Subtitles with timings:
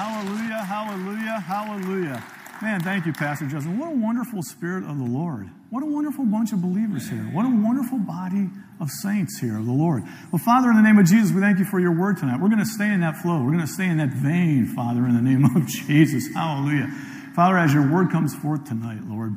[0.00, 2.24] Hallelujah, hallelujah, hallelujah.
[2.62, 3.78] Man, thank you, Pastor Justin.
[3.78, 5.50] What a wonderful spirit of the Lord.
[5.68, 7.20] What a wonderful bunch of believers here.
[7.34, 8.48] What a wonderful body
[8.80, 10.02] of saints here of the Lord.
[10.32, 12.40] Well, Father, in the name of Jesus, we thank you for your word tonight.
[12.40, 13.44] We're going to stay in that flow.
[13.44, 16.32] We're going to stay in that vein, Father, in the name of Jesus.
[16.32, 16.88] Hallelujah.
[17.36, 19.36] Father, as your word comes forth tonight, Lord,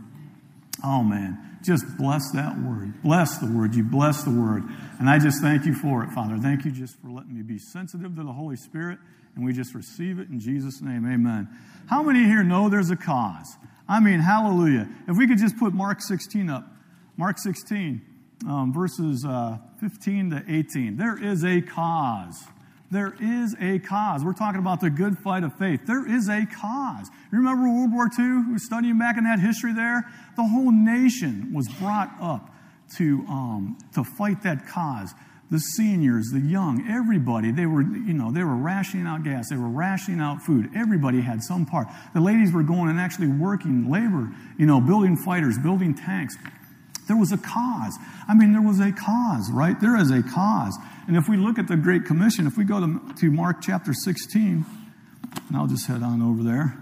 [0.81, 3.03] oh man, just bless that word.
[3.03, 3.75] Bless the word.
[3.75, 4.63] You bless the word.
[4.97, 6.37] And I just thank you for it, Father.
[6.37, 8.99] Thank you just for letting me be sensitive to the Holy Spirit.
[9.35, 11.05] And we just receive it in Jesus' name.
[11.05, 11.47] Amen.
[11.87, 13.55] How many here know there's a cause?
[13.87, 14.87] I mean, hallelujah.
[15.07, 16.67] If we could just put Mark 16 up.
[17.17, 18.01] Mark 16,
[18.47, 20.97] um, verses uh, 15 to 18.
[20.97, 22.43] There is a cause.
[22.89, 24.23] There is a cause.
[24.23, 25.81] We're talking about the good fight of faith.
[25.85, 27.07] There is a cause.
[27.31, 28.47] You remember World War II?
[28.47, 30.03] We were studying back in that history there.
[30.35, 32.49] The whole nation was brought up
[32.97, 35.13] to, um, to fight that cause
[35.51, 39.55] the seniors, the young, everybody, they were, you know, they were rationing out gas, they
[39.55, 40.69] were rationing out food.
[40.75, 41.87] Everybody had some part.
[42.13, 46.35] The ladies were going and actually working labor, you know, building fighters, building tanks.
[47.07, 47.97] There was a cause.
[48.27, 49.79] I mean, there was a cause, right?
[49.79, 50.77] There is a cause.
[51.07, 53.93] And if we look at the Great Commission, if we go to, to Mark chapter
[53.93, 54.65] 16,
[55.49, 56.77] and I'll just head on over there.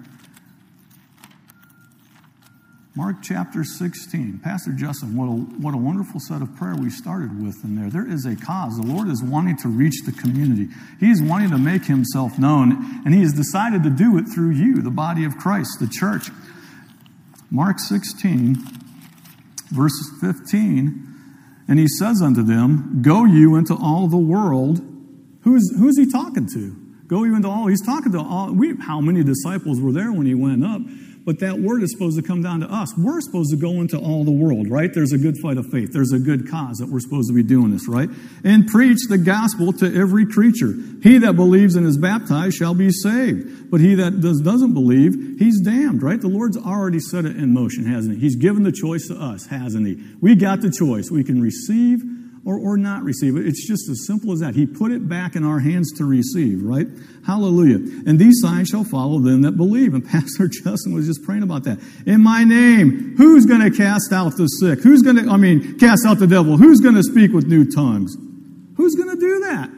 [2.94, 4.42] Mark chapter 16.
[4.44, 7.90] Pastor Justin, what a, what a wonderful set of prayer we started with in there.
[7.90, 8.76] There is a cause.
[8.76, 10.68] The Lord is wanting to reach the community.
[11.00, 14.52] He is wanting to make himself known, and he has decided to do it through
[14.52, 16.32] you, the body of Christ, the church.
[17.50, 18.58] Mark 16,
[19.70, 21.08] verse 15.
[21.70, 24.82] And he says unto them, Go you into all the world.
[25.44, 26.76] Who's, who's he talking to?
[27.08, 27.68] Go you into all.
[27.68, 28.52] He's talking to all.
[28.52, 30.82] We, how many disciples were there when he went up?
[31.32, 32.94] But that word is supposed to come down to us.
[32.98, 34.94] We're supposed to go into all the world, right?
[34.94, 35.94] There's a good fight of faith.
[35.94, 38.10] There's a good cause that we're supposed to be doing this, right?
[38.44, 40.74] And preach the gospel to every creature.
[41.02, 45.40] He that believes and is baptized shall be saved, but he that does, doesn't believe,
[45.40, 46.20] he's damned, right?
[46.20, 48.20] The Lord's already set it in motion, hasn't he?
[48.20, 50.04] He's given the choice to us, hasn't he?
[50.20, 51.10] We got the choice.
[51.10, 52.04] We can receive
[52.44, 53.46] or, or not receive it.
[53.46, 54.56] It's just as simple as that.
[54.56, 56.88] He put it back in our hands to receive, right?
[57.26, 57.76] Hallelujah.
[58.08, 59.94] And these signs shall follow them that believe.
[59.94, 61.80] And Pastor Justin was just praying about that.
[62.06, 64.80] In my name, who's going to cast out the sick?
[64.82, 66.58] Who's going to, I mean, cast out the devil?
[66.58, 68.16] Who's going to speak with new tongues?
[68.76, 69.70] Who's going to do that?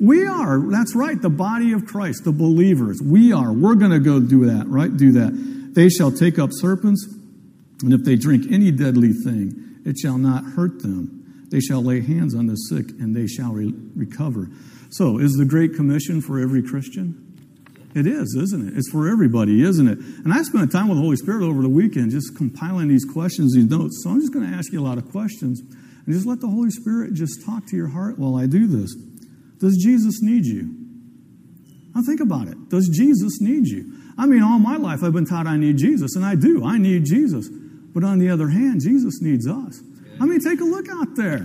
[0.00, 0.60] We are.
[0.60, 1.20] That's right.
[1.20, 3.00] The body of Christ, the believers.
[3.02, 3.52] We are.
[3.52, 4.96] We're going to go do that, right?
[4.96, 5.72] Do that.
[5.74, 7.08] They shall take up serpents,
[7.82, 11.17] and if they drink any deadly thing, it shall not hurt them.
[11.50, 14.48] They shall lay hands on the sick and they shall re- recover.
[14.90, 17.24] So, is the Great Commission for every Christian?
[17.94, 18.76] It is, isn't it?
[18.76, 19.98] It's for everybody, isn't it?
[19.98, 23.54] And I spent time with the Holy Spirit over the weekend just compiling these questions,
[23.54, 24.02] these notes.
[24.02, 26.48] So I'm just going to ask you a lot of questions and just let the
[26.48, 28.94] Holy Spirit just talk to your heart while I do this.
[29.58, 30.74] Does Jesus need you?
[31.94, 32.68] Now think about it.
[32.68, 33.92] Does Jesus need you?
[34.16, 36.64] I mean, all my life I've been taught I need Jesus, and I do.
[36.64, 37.48] I need Jesus.
[37.48, 39.82] But on the other hand, Jesus needs us.
[40.20, 41.44] I mean, take a look out there.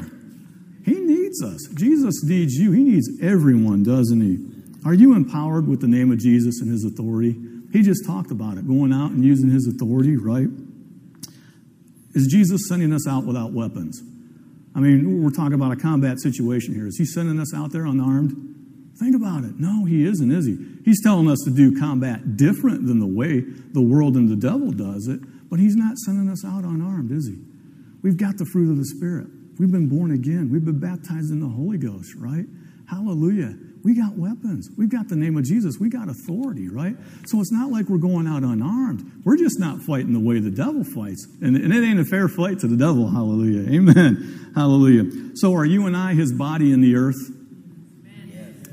[0.83, 1.67] He needs us.
[1.75, 2.71] Jesus needs you.
[2.71, 4.39] He needs everyone, doesn't he?
[4.85, 7.35] Are you empowered with the name of Jesus and his authority?
[7.71, 10.47] He just talked about it, going out and using his authority, right?
[12.13, 14.01] Is Jesus sending us out without weapons?
[14.75, 16.87] I mean, we're talking about a combat situation here.
[16.87, 18.53] Is he sending us out there unarmed?
[18.99, 19.59] Think about it.
[19.59, 20.57] No, he isn't, is he?
[20.85, 24.71] He's telling us to do combat different than the way the world and the devil
[24.71, 27.37] does it, but he's not sending us out unarmed, is he?
[28.03, 29.27] We've got the fruit of the Spirit.
[29.57, 30.49] We've been born again.
[30.51, 32.45] We've been baptized in the Holy Ghost, right?
[32.89, 33.55] Hallelujah.
[33.83, 34.69] We got weapons.
[34.77, 35.77] We've got the name of Jesus.
[35.79, 36.95] We got authority, right?
[37.25, 39.23] So it's not like we're going out unarmed.
[39.25, 41.27] We're just not fighting the way the devil fights.
[41.41, 43.09] And, and it ain't a fair fight to the devil.
[43.09, 43.69] Hallelujah.
[43.71, 44.51] Amen.
[44.55, 45.35] Hallelujah.
[45.35, 47.17] So are you and I his body in the earth?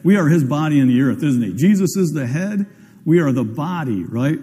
[0.04, 1.54] We are his body in the earth, isn't he?
[1.54, 2.66] Jesus is the head.
[3.04, 4.38] We are the body, right?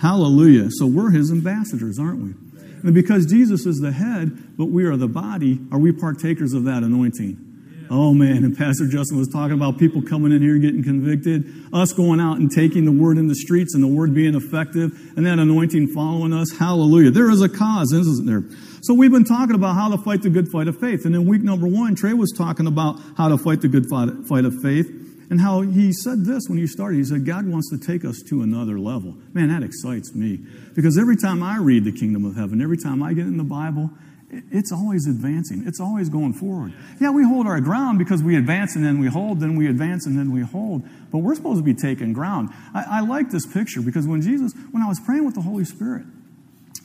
[0.00, 0.68] Hallelujah.
[0.70, 2.45] So we're his ambassadors, aren't we?
[2.82, 6.64] And because Jesus is the head, but we are the body, are we partakers of
[6.64, 7.42] that anointing?
[7.88, 11.92] Oh man, and Pastor Justin was talking about people coming in here getting convicted, us
[11.92, 15.24] going out and taking the word in the streets and the word being effective, and
[15.24, 16.50] that anointing following us.
[16.58, 17.12] Hallelujah.
[17.12, 18.42] There is a cause, isn't there?
[18.82, 21.04] So we've been talking about how to fight the good fight of faith.
[21.04, 24.44] And in week number one, Trey was talking about how to fight the good fight
[24.44, 26.98] of faith and how he said this when he started.
[26.98, 29.16] He said, God wants to take us to another level.
[29.32, 30.40] Man, that excites me.
[30.74, 33.44] Because every time I read the kingdom of heaven, every time I get in the
[33.44, 33.90] Bible,
[34.30, 35.64] it's always advancing.
[35.66, 36.72] It's always going forward.
[37.00, 40.06] Yeah, we hold our ground because we advance and then we hold, then we advance
[40.06, 40.82] and then we hold.
[41.10, 42.50] But we're supposed to be taking ground.
[42.74, 45.64] I, I like this picture because when Jesus, when I was praying with the Holy
[45.64, 46.04] Spirit,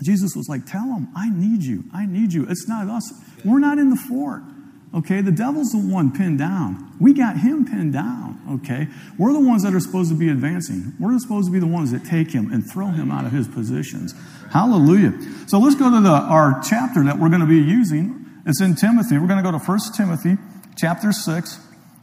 [0.04, 1.84] Jesus was like, Tell him, I need you.
[1.94, 2.46] I need you.
[2.48, 3.12] It's not us.
[3.44, 4.44] We're not in the fort.
[4.94, 6.96] Okay, the devil's the one pinned down.
[7.00, 8.60] We got him pinned down.
[8.62, 8.88] okay?
[9.18, 10.94] We're the ones that are supposed to be advancing.
[11.00, 13.48] We're supposed to be the ones that take him and throw him out of his
[13.48, 14.14] positions.
[14.52, 15.14] Hallelujah.
[15.48, 18.26] So let's go to the, our chapter that we're going to be using.
[18.46, 19.18] It's in Timothy.
[19.18, 20.38] We're going to go to 1 Timothy
[20.78, 21.60] chapter 6,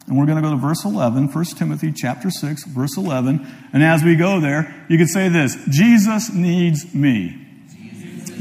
[0.07, 1.29] and we're going to go to verse 11.
[1.31, 3.47] 1 Timothy chapter 6, verse 11.
[3.75, 7.45] And as we go there, you could say this Jesus needs me.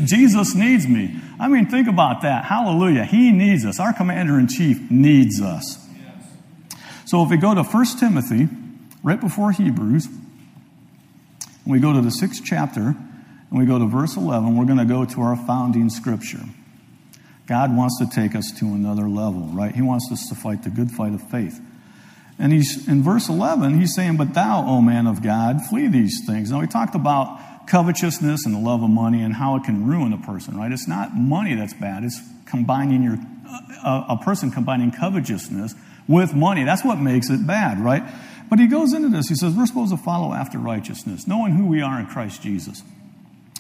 [0.06, 1.20] Jesus needs me.
[1.40, 2.46] I mean, think about that.
[2.46, 3.06] Hallelujah.
[3.06, 3.80] He needs us.
[3.80, 5.86] Our commander in chief needs us.
[7.06, 8.50] So if we go to 1 Timothy,
[9.04, 10.08] right before Hebrews,
[11.66, 12.96] we go to the sixth chapter,
[13.50, 16.44] and we go to verse 11, we're going to go to our founding scripture.
[17.48, 19.74] God wants to take us to another level, right?
[19.74, 21.62] He wants us to fight the good fight of faith.
[22.40, 26.26] And he's in verse 11, he's saying, But thou, O man of God, flee these
[26.26, 26.52] things.
[26.52, 30.14] Now, we talked about covetousness and the love of money and how it can ruin
[30.14, 30.72] a person, right?
[30.72, 33.18] It's not money that's bad, it's combining your,
[33.84, 35.76] uh, a, a person combining covetousness
[36.08, 36.64] with money.
[36.64, 38.04] That's what makes it bad, right?
[38.50, 39.28] But he goes into this.
[39.28, 42.82] He says, We're supposed to follow after righteousness, knowing who we are in Christ Jesus.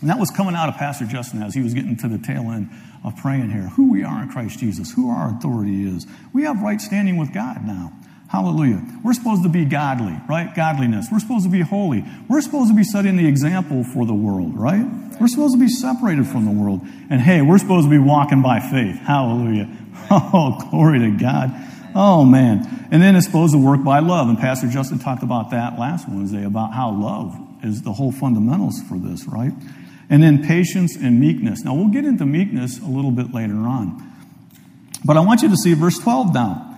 [0.02, 2.52] And that was coming out of Pastor Justin as he was getting to the tail
[2.52, 2.70] end
[3.04, 3.70] of praying here.
[3.70, 6.06] Who we are in Christ Jesus, who our authority is.
[6.34, 7.94] We have right standing with God now.
[8.30, 8.84] Hallelujah.
[9.06, 10.54] We're supposed to be godly, right?
[10.54, 11.08] Godliness.
[11.12, 12.04] We're supposed to be holy.
[12.28, 14.86] We're supposed to be setting the example for the world, right?
[15.20, 16.82] We're supposed to be separated from the world.
[17.10, 18.98] And hey, we're supposed to be walking by faith.
[18.98, 19.70] Hallelujah.
[20.10, 21.52] Oh, glory to God.
[21.94, 22.88] Oh, man.
[22.92, 24.30] And then it's supposed to work by love.
[24.30, 28.80] And Pastor Justin talked about that last Wednesday about how love is the whole fundamentals
[28.88, 29.52] for this, right?
[30.10, 31.66] And then patience and meekness.
[31.66, 34.02] Now, we'll get into meekness a little bit later on.
[35.04, 36.77] But I want you to see verse 12 now.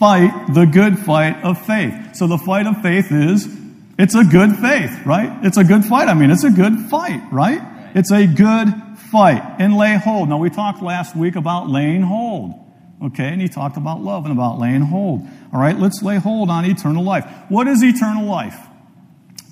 [0.00, 2.16] Fight the good fight of faith.
[2.16, 3.46] So the fight of faith is,
[3.98, 5.30] it's a good faith, right?
[5.44, 6.08] It's a good fight.
[6.08, 7.60] I mean, it's a good fight, right?
[7.94, 8.72] It's a good
[9.12, 9.42] fight.
[9.58, 10.30] And lay hold.
[10.30, 12.54] Now, we talked last week about laying hold.
[13.04, 15.20] Okay, and he talked about love and about laying hold.
[15.52, 17.30] All right, let's lay hold on eternal life.
[17.50, 18.56] What is eternal life?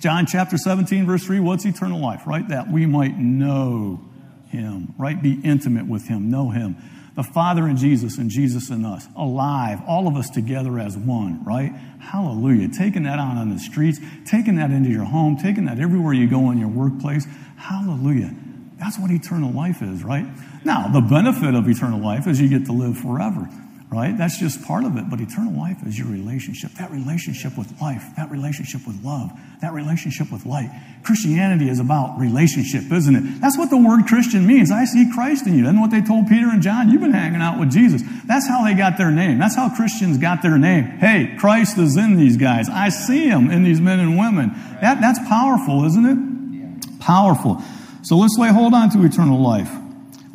[0.00, 2.49] John chapter 17, verse 3, what's eternal life, right?
[2.49, 4.00] That we might know
[4.49, 5.23] him, right?
[5.23, 6.77] Be intimate with him, know him.
[7.19, 11.43] The Father and Jesus and Jesus and us, alive, all of us together as one,
[11.43, 11.73] right?
[11.99, 12.69] Hallelujah.
[12.69, 16.31] Taking that out on the streets, taking that into your home, taking that everywhere you
[16.31, 17.26] go in your workplace.
[17.56, 18.32] Hallelujah.
[18.79, 20.26] That's what eternal life is, right?
[20.65, 23.49] Now, the benefit of eternal life is you get to live forever,
[23.90, 24.17] right?
[24.19, 25.08] That's just part of it.
[25.08, 29.31] But eternal life is your relationship, that relationship with life, that relationship with love,
[29.62, 30.70] that relationship with light.
[31.05, 33.40] Christianity is about relationship, isn't it?
[33.40, 34.70] That's what the word Christian means.
[34.70, 35.64] I see Christ in you.
[35.64, 36.90] That's what they told Peter and John.
[36.90, 38.02] You've been hanging out with Jesus.
[38.26, 39.38] That's how they got their name.
[39.38, 40.85] That's how Christians got their name.
[40.85, 42.69] Hey, Christ is in these guys.
[42.69, 44.50] I see him in these men and women.
[44.82, 47.00] That, that's powerful, isn't it?
[47.00, 47.62] Powerful.
[48.02, 49.70] So let's lay hold on to eternal life.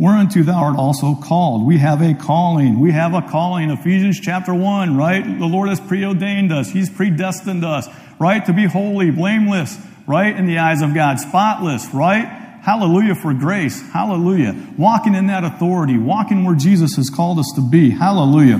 [0.03, 1.65] Whereunto thou art also called.
[1.65, 2.81] We have a calling.
[2.81, 3.69] We have a calling.
[3.69, 5.23] Ephesians chapter 1, right?
[5.23, 6.69] The Lord has preordained us.
[6.69, 7.87] He's predestined us,
[8.19, 8.45] right?
[8.45, 10.35] To be holy, blameless, right?
[10.35, 11.21] In the eyes of God.
[11.21, 12.25] Spotless, right?
[12.25, 13.81] Hallelujah for grace.
[13.93, 14.53] Hallelujah.
[14.77, 15.97] Walking in that authority.
[15.97, 17.91] Walking where Jesus has called us to be.
[17.91, 18.59] Hallelujah.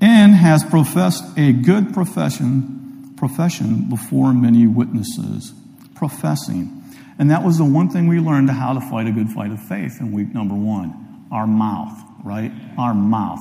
[0.00, 5.54] And has professed a good profession, profession before many witnesses
[5.96, 6.75] professing.
[7.18, 9.60] And that was the one thing we learned how to fight a good fight of
[9.60, 11.02] faith in week number one
[11.32, 12.52] our mouth, right?
[12.78, 13.40] Our mouth.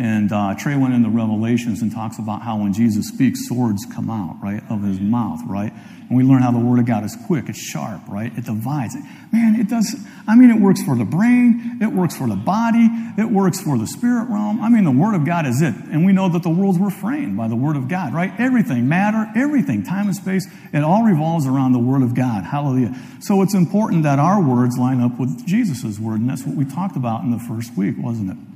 [0.00, 4.08] And uh, Trey went into Revelations and talks about how when Jesus speaks, swords come
[4.08, 5.74] out, right, of his mouth, right?
[6.08, 8.32] And we learn how the Word of God is quick, it's sharp, right?
[8.34, 8.96] It divides.
[9.30, 9.94] Man, it does,
[10.26, 13.76] I mean, it works for the brain, it works for the body, it works for
[13.76, 14.62] the spirit realm.
[14.62, 15.74] I mean, the Word of God is it.
[15.74, 18.32] And we know that the worlds were framed by the Word of God, right?
[18.40, 22.44] Everything, matter, everything, time and space, it all revolves around the Word of God.
[22.44, 22.96] Hallelujah.
[23.20, 26.64] So it's important that our words line up with Jesus' Word, and that's what we
[26.64, 28.49] talked about in the first week, wasn't it?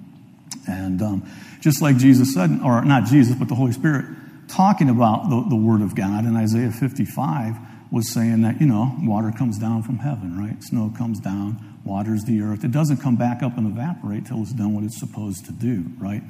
[0.66, 1.30] And um,
[1.61, 4.06] just like Jesus said, or not Jesus, but the Holy Spirit,
[4.49, 7.56] talking about the, the Word of God in Isaiah 55
[7.90, 10.62] was saying that, you know, water comes down from heaven, right?
[10.62, 12.64] Snow comes down, waters the earth.
[12.64, 15.85] It doesn't come back up and evaporate till it's done what it's supposed to do,
[15.99, 16.23] right?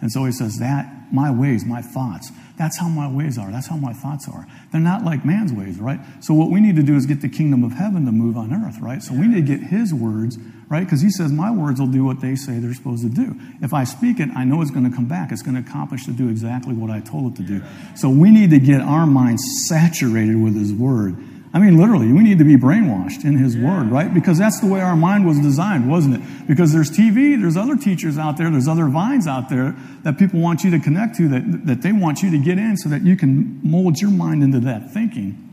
[0.00, 3.50] And so he says, That, my ways, my thoughts, that's how my ways are.
[3.50, 4.46] That's how my thoughts are.
[4.72, 6.00] They're not like man's ways, right?
[6.20, 8.52] So what we need to do is get the kingdom of heaven to move on
[8.52, 9.02] earth, right?
[9.02, 10.38] So we need to get his words,
[10.68, 10.84] right?
[10.84, 13.38] Because he says, My words will do what they say they're supposed to do.
[13.60, 15.32] If I speak it, I know it's going to come back.
[15.32, 17.62] It's going to accomplish to do exactly what I told it to do.
[17.94, 21.16] So we need to get our minds saturated with his word
[21.56, 24.12] I mean, literally, we need to be brainwashed in His Word, right?
[24.12, 26.46] Because that's the way our mind was designed, wasn't it?
[26.46, 30.38] Because there's TV, there's other teachers out there, there's other vines out there that people
[30.38, 33.04] want you to connect to, that, that they want you to get in so that
[33.04, 35.48] you can mold your mind into that thinking.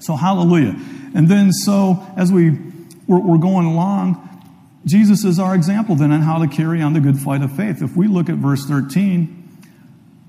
[0.00, 0.74] So, hallelujah.
[1.14, 2.52] And then, so as we,
[3.06, 4.24] we're, we're going along,
[4.86, 7.82] Jesus is our example then on how to carry on the good fight of faith.
[7.82, 9.47] If we look at verse 13,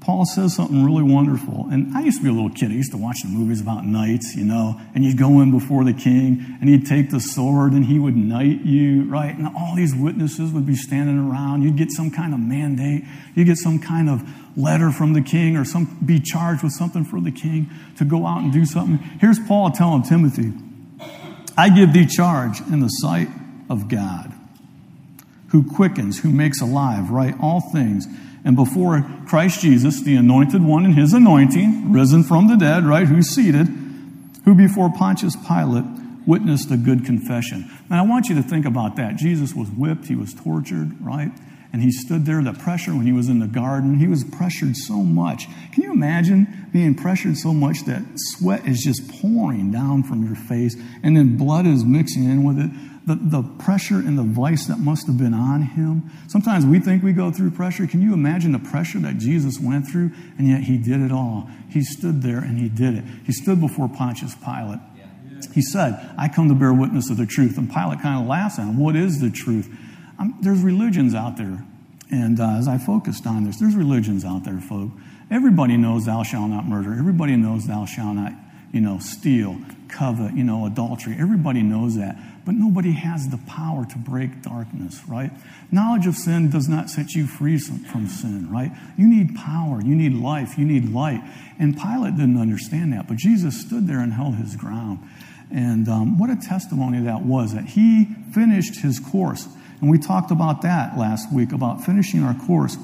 [0.01, 1.68] Paul says something really wonderful.
[1.70, 2.72] And I used to be a little kid.
[2.72, 5.84] I used to watch the movies about knights, you know, and you'd go in before
[5.84, 9.36] the king and he'd take the sword and he would knight you, right?
[9.36, 11.63] And all these witnesses would be standing around.
[11.63, 13.03] You'd get some kind of mandate.
[13.36, 14.24] You'd get some kind of
[14.58, 18.25] letter from the king or some, be charged with something for the king to go
[18.25, 18.98] out and do something.
[19.20, 20.53] Here's Paul telling Timothy,
[21.58, 23.27] I give thee charge in the sight
[23.70, 24.34] of God,
[25.50, 27.36] who quickens, who makes alive, right?
[27.41, 28.08] All things
[28.43, 33.08] and before Christ Jesus, the anointed one in his anointing, risen from the dead, right,
[33.08, 33.67] who's seated,
[34.46, 35.86] who before Pontius Pilate
[36.25, 37.69] witnessed a good confession.
[37.89, 39.15] Now, I want you to think about that.
[39.15, 41.31] Jesus was whipped, he was tortured, right?
[41.71, 44.75] And he stood there, the pressure when he was in the garden, he was pressured
[44.75, 45.47] so much.
[45.71, 50.35] Can you imagine being pressured so much that sweat is just pouring down from your
[50.35, 52.71] face and then blood is mixing in with it?
[53.09, 56.11] the, the pressure and the vice that must have been on him.
[56.27, 57.88] Sometimes we think we go through pressure.
[57.88, 60.11] Can you imagine the pressure that Jesus went through?
[60.38, 61.49] And yet he did it all.
[61.69, 63.03] He stood there and he did it.
[63.25, 64.79] He stood before Pontius Pilate.
[65.53, 67.57] He said, I come to bear witness of the truth.
[67.57, 68.77] And Pilate kind of laughs at him.
[68.77, 69.73] What is the truth?
[70.19, 71.65] Um, there's religions out there.
[72.11, 74.91] And uh, as I focused on this, there's religions out there, folk.
[75.31, 76.93] Everybody knows thou shalt not murder.
[76.93, 78.33] Everybody knows thou shalt not,
[78.73, 81.15] you know, steal, covet, you know, adultery.
[81.19, 82.17] Everybody knows that
[82.49, 85.29] but nobody has the power to break darkness, right?
[85.71, 88.71] Knowledge of sin does not set you free from sin, right?
[88.97, 91.21] You need power, you need life, you need light.
[91.59, 94.97] And Pilate didn't understand that, but Jesus stood there and held his ground.
[95.53, 99.47] And um, what a testimony that was that he finished his course.
[99.81, 102.77] And we talked about that last week, about finishing our course.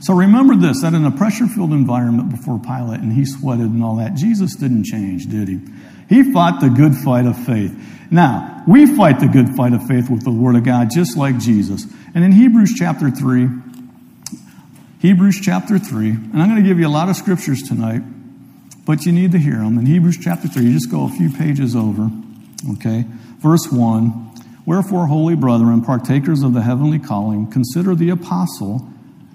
[0.00, 3.82] So remember this that in a pressure filled environment before Pilate and he sweated and
[3.82, 5.60] all that, Jesus didn't change, did he?
[6.08, 7.74] He fought the good fight of faith.
[8.10, 11.38] Now, we fight the good fight of faith with the Word of God, just like
[11.38, 11.86] Jesus.
[12.14, 13.48] And in Hebrews chapter 3,
[15.00, 18.02] Hebrews chapter 3, and I'm going to give you a lot of scriptures tonight,
[18.84, 19.78] but you need to hear them.
[19.78, 22.10] In Hebrews chapter 3, you just go a few pages over,
[22.74, 23.04] okay?
[23.40, 24.25] Verse 1
[24.66, 28.86] Wherefore, holy brethren, partakers of the heavenly calling, consider the apostle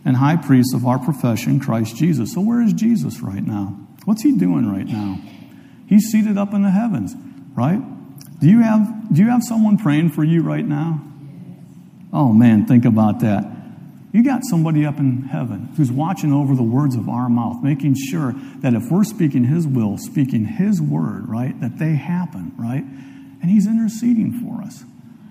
[0.04, 2.34] and high priest of our profession, Christ Jesus.
[2.34, 3.78] So, where is Jesus right now?
[4.06, 5.20] What's he doing right now?
[5.88, 7.16] He's seated up in the heavens,
[7.56, 7.80] right?
[8.40, 11.02] Do you have, do you have someone praying for you right now?
[12.12, 13.46] Oh man, think about that.
[14.12, 17.96] You got somebody up in heaven who's watching over the words of our mouth, making
[17.96, 22.84] sure that if we're speaking His will, speaking His word, right, that they happen, right?
[22.84, 24.84] And He's interceding for us.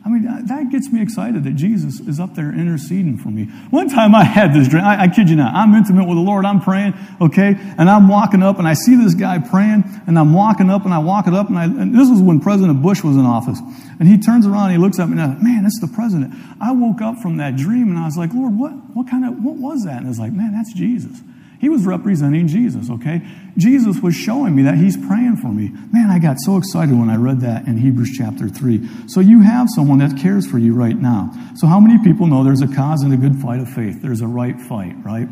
[0.03, 3.45] I mean, uh, that gets me excited that Jesus is up there interceding for me.
[3.69, 6.23] One time I had this dream, I, I, kid you not, I'm intimate with the
[6.23, 10.19] Lord, I'm praying, okay, and I'm walking up and I see this guy praying, and
[10.19, 12.81] I'm walking up and I walk it up, and, I, and this was when President
[12.83, 13.61] Bush was in office.
[13.99, 15.89] And he turns around and he looks at me and I like, man, that's the
[15.89, 16.33] president.
[16.61, 19.45] I woke up from that dream and I was like, Lord, what, what kind of,
[19.45, 19.99] what was that?
[19.99, 21.21] And I was like, man, that's Jesus.
[21.61, 23.21] He was representing Jesus, okay?
[23.59, 25.69] Jesus was showing me that he's praying for me.
[25.93, 29.09] Man, I got so excited when I read that in Hebrews chapter 3.
[29.09, 31.31] So you have someone that cares for you right now.
[31.57, 34.01] So how many people know there's a cause in a good fight of faith?
[34.01, 35.29] There's a right fight, right?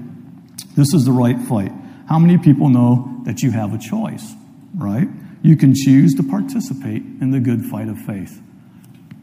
[0.77, 1.73] This is the right fight.
[2.11, 4.35] How many people know that you have a choice,
[4.75, 5.09] right?
[5.41, 8.39] You can choose to participate in the good fight of faith.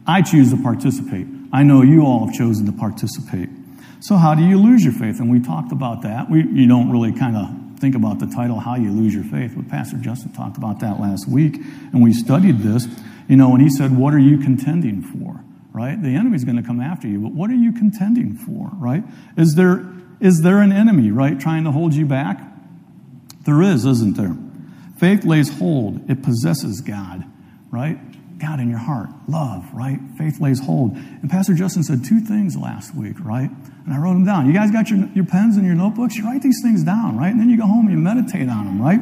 [0.08, 1.28] I choose to participate.
[1.52, 3.48] I know you all have chosen to participate.
[4.00, 5.20] So, how do you lose your faith?
[5.20, 6.30] And we talked about that.
[6.30, 9.52] We, you don't really kind of think about the title, How You Lose Your Faith,
[9.56, 12.86] but Pastor Justin talked about that last week, and we studied this.
[13.28, 15.42] You know, and he said, What are you contending for?
[15.72, 16.00] Right?
[16.00, 18.70] The enemy's going to come after you, but what are you contending for?
[18.74, 19.04] Right?
[19.36, 19.84] Is there,
[20.20, 22.40] is there an enemy, right, trying to hold you back?
[23.44, 24.36] There is, isn't there?
[24.98, 27.24] Faith lays hold, it possesses God,
[27.70, 27.98] right?
[28.38, 29.98] God in your heart, love, right?
[30.18, 30.92] Faith lays hold.
[30.92, 33.48] And Pastor Justin said two things last week, right?
[33.50, 34.46] And I wrote them down.
[34.46, 36.16] You guys got your, your pens and your notebooks?
[36.16, 37.30] You write these things down, right?
[37.30, 39.00] And then you go home and you meditate on them, right?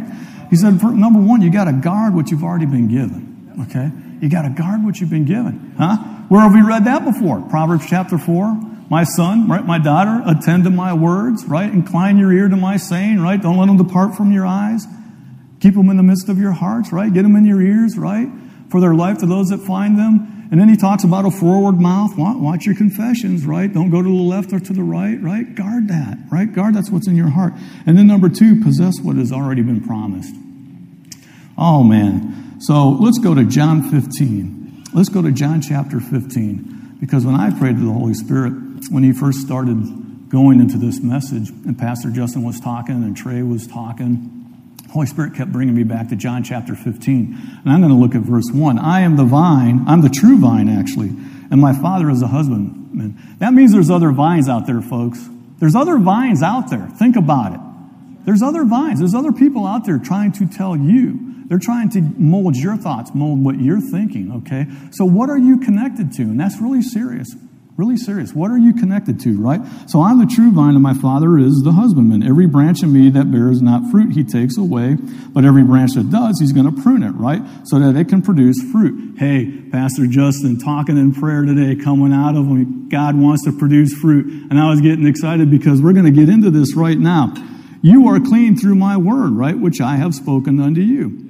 [0.51, 3.91] He said, number one, you got to guard what you've already been given, okay?
[4.23, 5.97] You got to guard what you've been given, huh?
[6.29, 7.43] Where have we read that before?
[7.43, 8.73] Proverbs chapter 4.
[8.89, 9.65] My son, right?
[9.65, 11.71] My daughter, attend to my words, right?
[11.71, 13.41] Incline your ear to my saying, right?
[13.41, 14.87] Don't let them depart from your eyes.
[15.61, 17.13] Keep them in the midst of your hearts, right?
[17.13, 18.29] Get them in your ears, right?
[18.75, 20.49] For their life to those that find them.
[20.51, 22.15] And then he talks about a forward mouth.
[22.17, 23.73] Watch your confessions, right?
[23.73, 25.55] Don't go to the left or to the right, right?
[25.55, 26.53] Guard that, right?
[26.53, 27.53] Guard that's what's in your heart.
[27.87, 30.35] And then number two, possess what has already been promised.
[31.57, 32.57] Oh, man.
[32.59, 34.87] So let's go to John 15.
[34.93, 36.97] Let's go to John chapter 15.
[36.99, 38.55] Because when I prayed to the Holy Spirit,
[38.91, 43.43] when he first started going into this message, and Pastor Justin was talking, and Trey
[43.43, 44.34] was talking,
[44.95, 47.61] Holy Spirit kept bringing me back to John chapter 15.
[47.65, 48.79] And I'm going to look at verse 1.
[48.79, 53.19] I am the vine, I'm the true vine, actually, and my Father is a husbandman.
[53.41, 55.29] That means there's other vines out there, folks.
[55.59, 56.89] There's other vines out there.
[56.97, 57.61] Think about it.
[58.25, 59.01] There's other vines.
[59.01, 61.45] There's other people out there trying to tell you.
[61.47, 64.67] They're trying to mold your thoughts, mold what you're thinking, okay?
[64.93, 66.23] So what are you connected to?
[66.23, 67.35] And that's really serious.
[67.77, 68.33] Really serious.
[68.33, 69.61] What are you connected to, right?
[69.89, 72.23] So I'm the true vine, and my Father is the husbandman.
[72.23, 74.97] Every branch in me that bears not fruit, he takes away.
[75.31, 77.43] But every branch that does, he's going to prune it, right?
[77.65, 79.19] So that it can produce fruit.
[79.19, 83.93] Hey, Pastor Justin, talking in prayer today, coming out of him, God wants to produce
[83.93, 84.49] fruit.
[84.51, 87.35] And I was getting excited because we're going to get into this right now.
[87.83, 89.59] You are clean through my word, right?
[89.59, 91.24] Which I have spoken unto you.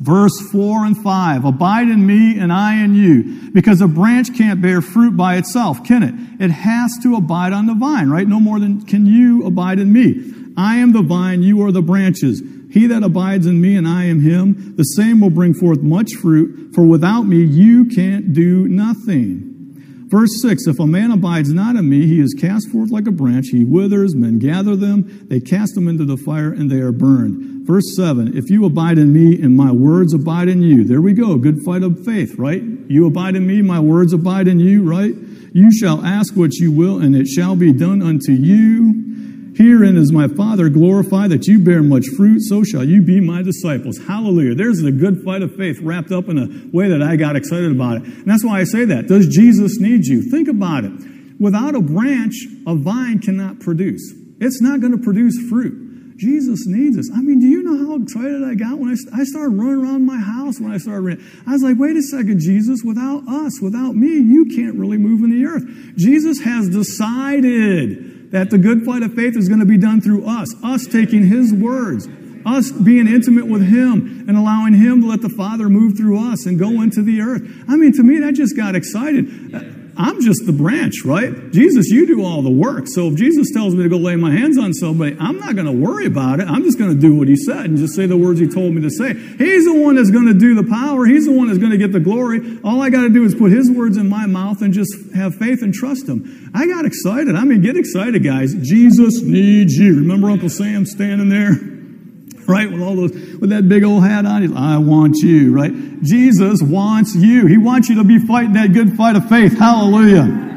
[0.00, 3.50] Verse 4 and 5 Abide in me and I in you.
[3.52, 6.14] Because a branch can't bear fruit by itself, can it?
[6.42, 8.26] It has to abide on the vine, right?
[8.26, 10.32] No more than can you abide in me.
[10.56, 12.42] I am the vine, you are the branches.
[12.70, 16.12] He that abides in me and I am him, the same will bring forth much
[16.20, 19.49] fruit, for without me you can't do nothing.
[20.10, 23.12] Verse 6 If a man abides not in me, he is cast forth like a
[23.12, 26.90] branch, he withers, men gather them, they cast them into the fire, and they are
[26.90, 27.64] burned.
[27.64, 30.82] Verse 7 If you abide in me, and my words abide in you.
[30.82, 32.60] There we go, good fight of faith, right?
[32.60, 35.14] You abide in me, my words abide in you, right?
[35.52, 39.09] You shall ask what you will, and it shall be done unto you.
[39.60, 43.42] Herein is my Father glorified that you bear much fruit, so shall you be my
[43.42, 43.98] disciples.
[43.98, 44.54] Hallelujah.
[44.54, 47.70] There's the good fight of faith wrapped up in a way that I got excited
[47.70, 48.04] about it.
[48.04, 49.06] And that's why I say that.
[49.06, 50.30] Does Jesus need you?
[50.30, 50.92] Think about it.
[51.38, 52.32] Without a branch,
[52.66, 54.00] a vine cannot produce.
[54.40, 56.16] It's not going to produce fruit.
[56.16, 57.10] Jesus needs us.
[57.14, 60.06] I mean, do you know how excited I got when I, I started running around
[60.06, 61.24] my house when I started running?
[61.46, 65.20] I was like, wait a second, Jesus, without us, without me, you can't really move
[65.20, 65.64] in the earth.
[65.96, 70.26] Jesus has decided that the good fight of faith is going to be done through
[70.26, 72.08] us, us taking His words,
[72.46, 76.46] us being intimate with Him and allowing Him to let the Father move through us
[76.46, 77.42] and go into the earth.
[77.68, 79.79] I mean, to me, that just got excited.
[79.96, 81.50] I'm just the branch, right?
[81.50, 82.84] Jesus, you do all the work.
[82.86, 85.66] So if Jesus tells me to go lay my hands on somebody, I'm not going
[85.66, 86.48] to worry about it.
[86.48, 88.74] I'm just going to do what he said and just say the words he told
[88.74, 89.14] me to say.
[89.14, 91.06] He's the one that's going to do the power.
[91.06, 92.58] He's the one that's going to get the glory.
[92.64, 95.34] All I got to do is put his words in my mouth and just have
[95.34, 96.50] faith and trust him.
[96.54, 97.34] I got excited.
[97.34, 98.54] I mean, get excited, guys.
[98.54, 99.96] Jesus needs you.
[99.96, 101.69] Remember Uncle Sam standing there?
[102.50, 102.70] Right?
[102.70, 105.72] With all those, with that big old hat on, he's, I want you, right?
[106.02, 107.46] Jesus wants you.
[107.46, 109.58] He wants you to be fighting that good fight of faith.
[109.58, 110.48] Hallelujah.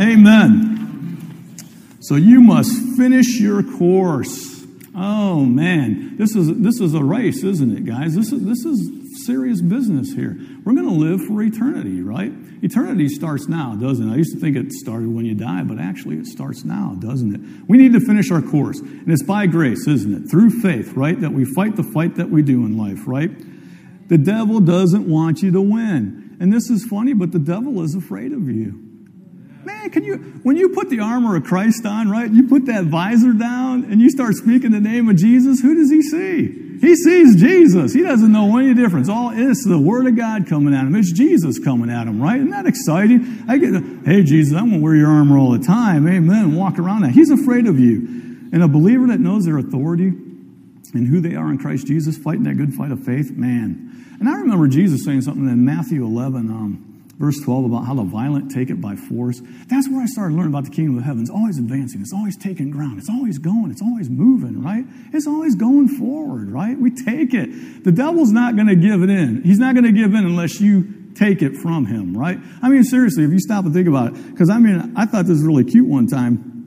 [0.00, 1.56] Amen.
[2.00, 4.64] So you must finish your course.
[4.94, 8.16] Oh man, this is this is a race, isn't it, guys?
[8.16, 10.36] This is this is serious business here.
[10.68, 12.30] We're going to live for eternity, right?
[12.60, 14.12] Eternity starts now, doesn't it?
[14.12, 17.34] I used to think it started when you die, but actually it starts now, doesn't
[17.34, 17.40] it?
[17.66, 18.78] We need to finish our course.
[18.78, 20.30] And it's by grace, isn't it?
[20.30, 21.18] Through faith, right?
[21.18, 23.30] That we fight the fight that we do in life, right?
[24.08, 26.36] The devil doesn't want you to win.
[26.38, 28.78] And this is funny, but the devil is afraid of you.
[29.64, 32.30] Man, can you, when you put the armor of Christ on, right?
[32.30, 35.90] You put that visor down and you start speaking the name of Jesus, who does
[35.90, 36.67] he see?
[36.80, 37.92] He sees Jesus.
[37.92, 39.08] He doesn't know any difference.
[39.08, 40.94] All it's the Word of God coming at him.
[40.94, 42.36] It's Jesus coming at him, right?
[42.36, 43.44] Isn't that exciting?
[43.48, 46.06] I get, hey Jesus, I'm gonna wear your armor all the time.
[46.06, 46.54] Amen.
[46.54, 47.12] Walk around that.
[47.12, 47.96] He's afraid of you.
[48.52, 50.12] And a believer that knows their authority
[50.94, 54.16] and who they are in Christ Jesus, fighting that good fight of faith, man.
[54.20, 56.48] And I remember Jesus saying something in Matthew 11.
[56.50, 56.87] Um,
[57.18, 59.42] verse 12 about how the violent take it by force.
[59.66, 61.22] That's where I started learning about the kingdom of heaven.
[61.22, 64.84] It's always advancing, it's always taking ground, it's always going, it's always moving, right?
[65.12, 66.78] It's always going forward, right?
[66.78, 67.84] We take it.
[67.84, 69.42] The devil's not going to give it in.
[69.42, 72.38] He's not going to give in unless you take it from him, right?
[72.62, 75.26] I mean, seriously, if you stop and think about it, because I mean, I thought
[75.26, 76.57] this was really cute one time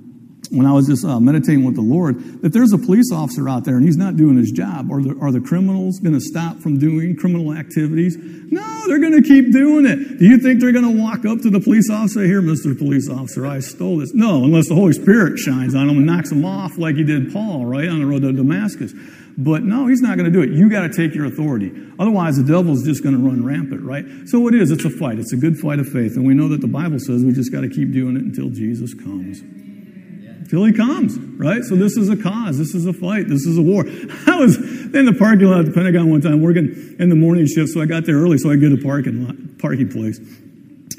[0.52, 3.64] when I was just uh, meditating with the Lord, that there's a police officer out
[3.64, 4.92] there and he's not doing his job.
[4.92, 8.18] Are the, are the criminals going to stop from doing criminal activities?
[8.20, 10.20] No, they're going to keep doing it.
[10.20, 12.26] Do you think they're going to walk up to the police officer?
[12.26, 12.78] Here, Mr.
[12.78, 14.14] Police Officer, I stole this.
[14.14, 17.32] No, unless the Holy Spirit shines on him and knocks him off like he did
[17.32, 18.94] Paul, right, on the road to Damascus.
[19.38, 20.52] But no, he's not going to do it.
[20.52, 21.72] You got to take your authority.
[21.98, 24.04] Otherwise, the devil's just going to run rampant, right?
[24.26, 24.70] So it is.
[24.70, 25.18] It's a fight.
[25.18, 26.18] It's a good fight of faith.
[26.18, 28.50] And we know that the Bible says we just got to keep doing it until
[28.50, 29.42] Jesus comes
[30.52, 31.64] till he comes, right?
[31.64, 32.58] So this is a cause.
[32.58, 33.30] This is a fight.
[33.30, 33.86] This is a war.
[34.28, 37.48] I was in the parking lot at the Pentagon one time working in the morning
[37.48, 40.20] shift, so I got there early so I get a parking lot, parking place.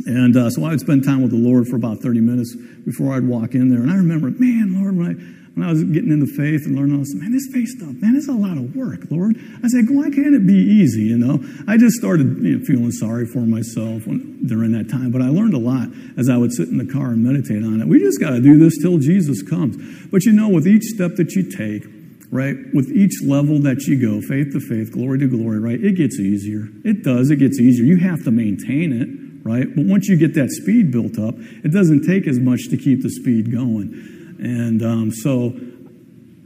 [0.07, 3.13] And uh, so I would spend time with the Lord for about 30 minutes before
[3.13, 3.83] I'd walk in there.
[3.83, 6.97] And I remember, man, Lord, when I when I was getting into faith and learning
[6.97, 9.37] all this, man, this faith stuff, man, it's a lot of work, Lord.
[9.63, 11.45] I said, why can't it be easy, you know?
[11.69, 15.29] I just started you know, feeling sorry for myself when, during that time, but I
[15.29, 17.87] learned a lot as I would sit in the car and meditate on it.
[17.87, 19.77] We just got to do this till Jesus comes.
[20.11, 21.85] But you know, with each step that you take,
[22.31, 25.97] right, with each level that you go, faith to faith, glory to glory, right, it
[25.97, 26.69] gets easier.
[26.83, 27.85] It does, it gets easier.
[27.85, 29.67] You have to maintain it right?
[29.75, 33.03] But once you get that speed built up, it doesn't take as much to keep
[33.03, 34.22] the speed going.
[34.43, 35.55] And um, so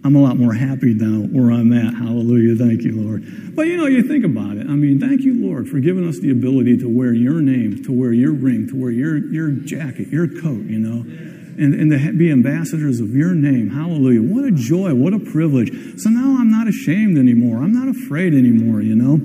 [0.05, 1.95] I'm a lot more happy now where I'm at.
[1.95, 2.55] Hallelujah.
[2.55, 3.57] Thank you, Lord.
[3.57, 4.67] But you know, you think about it.
[4.69, 7.93] I mean, thank you, Lord, for giving us the ability to wear your name, to
[7.93, 11.01] wear your ring, to wear your, your jacket, your coat, you know,
[11.59, 13.71] and, and to be ambassadors of your name.
[13.71, 14.21] Hallelujah.
[14.21, 14.95] What a joy.
[14.95, 15.71] What a privilege.
[15.99, 17.65] So now I'm not ashamed anymore.
[17.65, 19.17] I'm not afraid anymore, you know.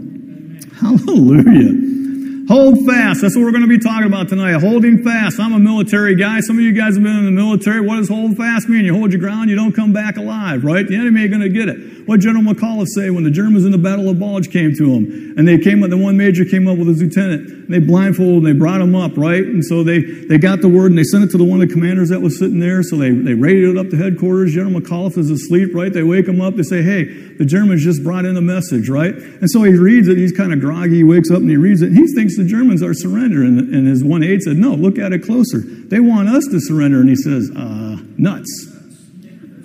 [0.80, 2.01] Hallelujah.
[2.48, 3.22] Hold fast.
[3.22, 4.60] That's what we're going to be talking about tonight.
[4.60, 5.40] Holding fast.
[5.40, 6.40] I'm a military guy.
[6.40, 7.82] Some of you guys have been in the military.
[7.82, 8.84] What does hold fast mean?
[8.84, 10.88] You hold your ground, you don't come back alive, right?
[10.88, 12.08] The enemy ain't going to get it.
[12.08, 15.36] What General McAuliffe say when the Germans in the Battle of Bulge came to him,
[15.38, 18.38] and they came up, the one major came up with his lieutenant, and they blindfolded
[18.38, 19.44] and they brought him up, right?
[19.44, 21.70] And so they, they got the word and they sent it to the one of
[21.70, 22.82] the commanders that was sitting there.
[22.82, 24.54] So they, they radioed up to headquarters.
[24.54, 25.94] General McAuliffe is asleep, right?
[25.94, 26.56] They wake him up.
[26.56, 27.04] They say, hey,
[27.38, 29.14] the Germans just brought in a message, right?
[29.14, 30.18] And so he reads it.
[30.18, 30.98] He's kind of groggy.
[30.98, 31.90] He wakes up and he reads it.
[31.90, 33.60] And he thinks the Germans are surrendering.
[33.60, 35.60] And, his one aide said, no, look at it closer.
[35.60, 37.00] They want us to surrender.
[37.00, 38.50] And he says, uh, nuts.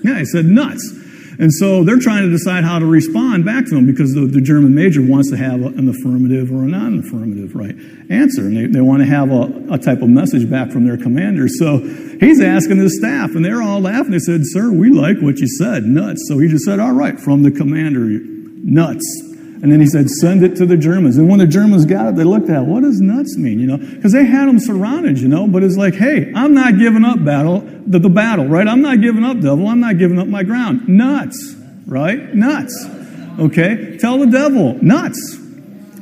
[0.04, 0.92] Yeah, he said nuts.
[1.38, 4.40] And so they're trying to decide how to respond back to him because the, the
[4.40, 7.74] German major wants to have an affirmative or a non affirmative right
[8.10, 8.42] answer.
[8.42, 11.46] And they, they want to have a, a type of message back from their commander.
[11.48, 11.78] So
[12.20, 14.12] he's asking his staff, and they're all laughing.
[14.12, 16.24] They said, Sir, we like what you said, nuts.
[16.28, 18.06] So he just said, All right, from the commander,
[18.64, 19.04] nuts.
[19.62, 21.16] And then he said, send it to the Germans.
[21.16, 22.66] And when the Germans got it, they looked at it.
[22.66, 23.78] What does nuts mean, you know?
[23.78, 25.46] Because they had them surrounded, you know?
[25.46, 28.68] But it's like, hey, I'm not giving up battle, the, the battle, right?
[28.68, 29.66] I'm not giving up, devil.
[29.66, 30.88] I'm not giving up my ground.
[30.88, 32.34] Nuts, right?
[32.34, 32.86] Nuts.
[33.38, 33.96] Okay?
[33.98, 35.38] Tell the devil, nuts.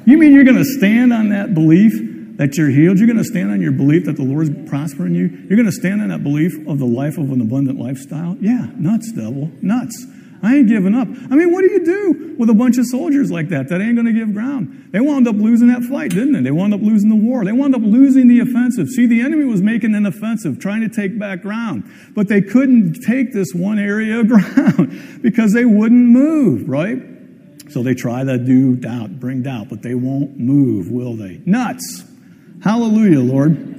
[0.04, 2.98] You mean you're going to stand on that belief that you're healed?
[2.98, 5.28] You're going to stand on your belief that the Lord's prospering you?
[5.48, 8.36] You're going to stand on that belief of the life of an abundant lifestyle?
[8.40, 9.50] Yeah, nuts, devil.
[9.62, 10.06] Nuts.
[10.44, 11.08] I ain't giving up.
[11.08, 13.94] I mean, what do you do with a bunch of soldiers like that that ain't
[13.94, 14.90] going to give ground?
[14.92, 16.42] They wound up losing that fight, didn't they?
[16.42, 17.44] They wound up losing the war.
[17.44, 18.88] They wound up losing the offensive.
[18.88, 21.84] See, the enemy was making an offensive, trying to take back ground.
[22.14, 26.98] But they couldn't take this one area of ground because they wouldn't move, right?
[27.70, 31.40] So they try to do doubt, bring doubt, but they won't move, will they?
[31.46, 32.04] Nuts.
[32.62, 33.74] Hallelujah, Lord.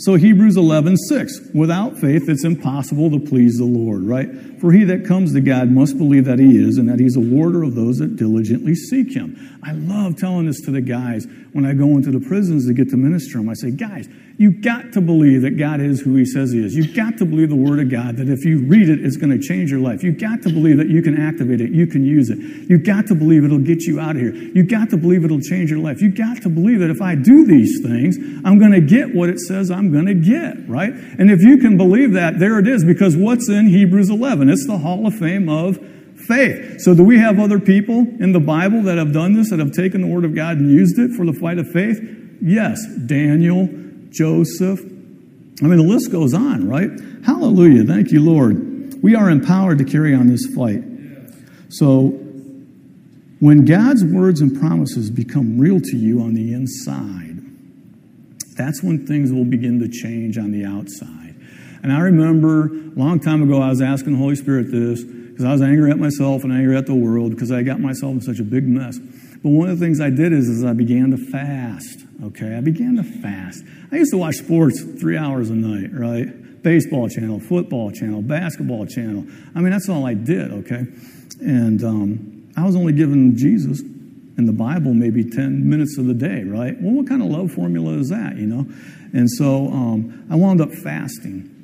[0.00, 1.40] So Hebrews 11, 6.
[1.54, 4.28] Without faith, it's impossible to please the Lord, right?
[4.60, 7.20] For he that comes to God must believe that he is and that he's a
[7.20, 9.58] warder of those that diligently seek him.
[9.62, 12.90] I love telling this to the guys when I go into the prisons to get
[12.90, 13.48] to minister them.
[13.48, 16.76] I say, guys, You've got to believe that God is who He says He is.
[16.76, 19.36] You've got to believe the Word of God, that if you read it, it's going
[19.36, 20.04] to change your life.
[20.04, 22.38] You've got to believe that you can activate it, you can use it.
[22.38, 24.32] You've got to believe it'll get you out of here.
[24.32, 26.00] You've got to believe it'll change your life.
[26.00, 29.28] You've got to believe that if I do these things, I'm going to get what
[29.28, 30.92] it says I'm going to get, right?
[30.92, 34.47] And if you can believe that, there it is, because what's in Hebrews 11?
[34.50, 35.78] It's the Hall of Fame of
[36.26, 36.80] faith.
[36.80, 39.72] So, do we have other people in the Bible that have done this, that have
[39.72, 42.00] taken the Word of God and used it for the fight of faith?
[42.42, 42.78] Yes.
[43.06, 43.68] Daniel,
[44.10, 44.80] Joseph.
[44.80, 46.90] I mean, the list goes on, right?
[47.24, 47.84] Hallelujah.
[47.84, 49.02] Thank you, Lord.
[49.02, 50.82] We are empowered to carry on this fight.
[51.68, 52.18] So,
[53.40, 57.36] when God's words and promises become real to you on the inside,
[58.56, 61.27] that's when things will begin to change on the outside.
[61.82, 65.44] And I remember a long time ago, I was asking the Holy Spirit this because
[65.44, 68.20] I was angry at myself and angry at the world because I got myself in
[68.20, 68.98] such a big mess.
[68.98, 72.04] But one of the things I did is, is I began to fast.
[72.24, 73.62] Okay, I began to fast.
[73.92, 76.62] I used to watch sports three hours a night, right?
[76.62, 79.24] Baseball channel, football channel, basketball channel.
[79.54, 80.86] I mean, that's all I did, okay?
[81.40, 86.14] And um, I was only giving Jesus in the Bible maybe 10 minutes of the
[86.14, 86.74] day, right?
[86.80, 88.66] Well, what kind of love formula is that, you know?
[89.12, 91.57] And so um, I wound up fasting.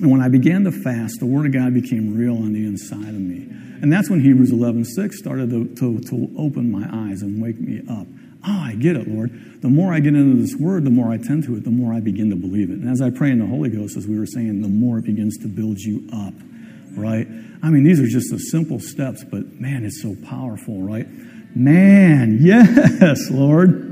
[0.00, 3.08] And when I began to fast, the Word of God became real on the inside
[3.08, 3.48] of me.
[3.82, 7.60] And that's when Hebrews 11 6 started to, to, to open my eyes and wake
[7.60, 8.06] me up.
[8.44, 9.60] Oh, I get it, Lord.
[9.60, 11.92] The more I get into this word, the more I tend to it, the more
[11.92, 12.78] I begin to believe it.
[12.78, 15.04] And as I pray in the Holy Ghost, as we were saying, the more it
[15.04, 16.34] begins to build you up,
[16.96, 17.26] right?
[17.62, 21.06] I mean, these are just the simple steps, but man, it's so powerful, right?
[21.54, 23.90] Man, yes, Lord.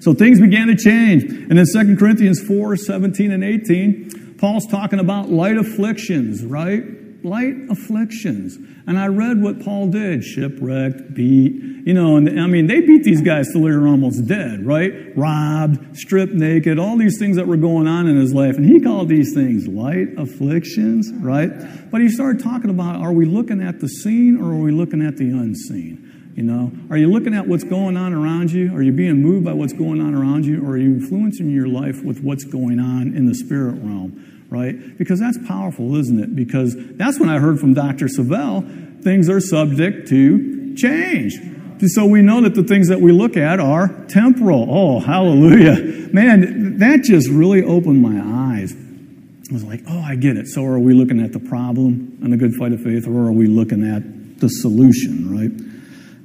[0.00, 1.24] So things began to change.
[1.24, 6.84] And in 2 Corinthians 4 17 and 18, Paul's talking about light afflictions, right?
[7.24, 8.58] Light afflictions.
[8.86, 11.54] And I read what Paul did shipwrecked, beat,
[11.86, 15.16] you know, and I mean, they beat these guys till they were almost dead, right?
[15.16, 18.58] Robbed, stripped naked, all these things that were going on in his life.
[18.58, 21.50] And he called these things light afflictions, right?
[21.90, 25.00] But he started talking about are we looking at the seen or are we looking
[25.00, 26.32] at the unseen?
[26.36, 28.76] You know, are you looking at what's going on around you?
[28.76, 30.62] Are you being moved by what's going on around you?
[30.66, 34.32] Or are you influencing your life with what's going on in the spirit realm?
[34.50, 34.96] Right?
[34.98, 36.36] Because that's powerful, isn't it?
[36.36, 38.06] Because that's when I heard from Dr.
[38.06, 41.34] Savelle things are subject to change.
[41.86, 44.66] So we know that the things that we look at are temporal.
[44.70, 46.08] Oh, hallelujah.
[46.12, 48.20] Man, that just really opened my
[48.56, 48.72] eyes.
[48.72, 50.46] I was like, oh, I get it.
[50.48, 53.32] So are we looking at the problem and the good fight of faith, or are
[53.32, 55.50] we looking at the solution, right?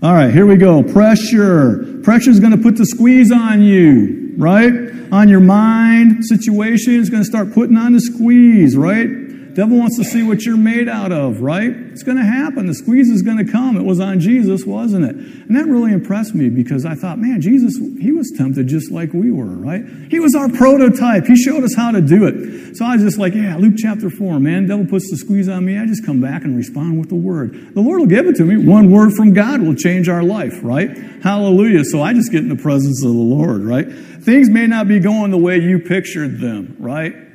[0.01, 0.81] All right, here we go.
[0.81, 1.99] Pressure.
[2.03, 4.71] Pressure is going to put the squeeze on you, right?
[5.11, 9.09] On your mind situation, is going to start putting on the squeeze, right?
[9.53, 11.69] Devil wants to see what you're made out of, right?
[11.69, 12.67] It's going to happen.
[12.67, 13.77] The squeeze is going to come.
[13.77, 15.15] It was on Jesus, wasn't it?
[15.15, 19.13] And that really impressed me because I thought, man, Jesus, he was tempted just like
[19.13, 19.83] we were, right?
[20.09, 21.25] He was our prototype.
[21.25, 22.75] He showed us how to do it.
[22.75, 25.65] So I was just like, yeah, Luke chapter 4, man, devil puts the squeeze on
[25.65, 25.77] me.
[25.77, 27.73] I just come back and respond with the word.
[27.73, 28.57] The Lord will give it to me.
[28.57, 30.95] One word from God will change our life, right?
[31.23, 31.83] Hallelujah.
[31.83, 33.87] So I just get in the presence of the Lord, right?
[33.89, 37.28] Things may not be going the way you pictured them, right?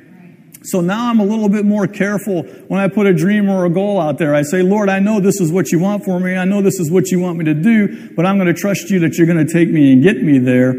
[0.65, 3.69] So now I'm a little bit more careful when I put a dream or a
[3.69, 4.33] goal out there.
[4.33, 6.35] I say, Lord, I know this is what you want for me.
[6.35, 8.89] I know this is what you want me to do, but I'm going to trust
[8.89, 10.73] you that you're going to take me and get me there.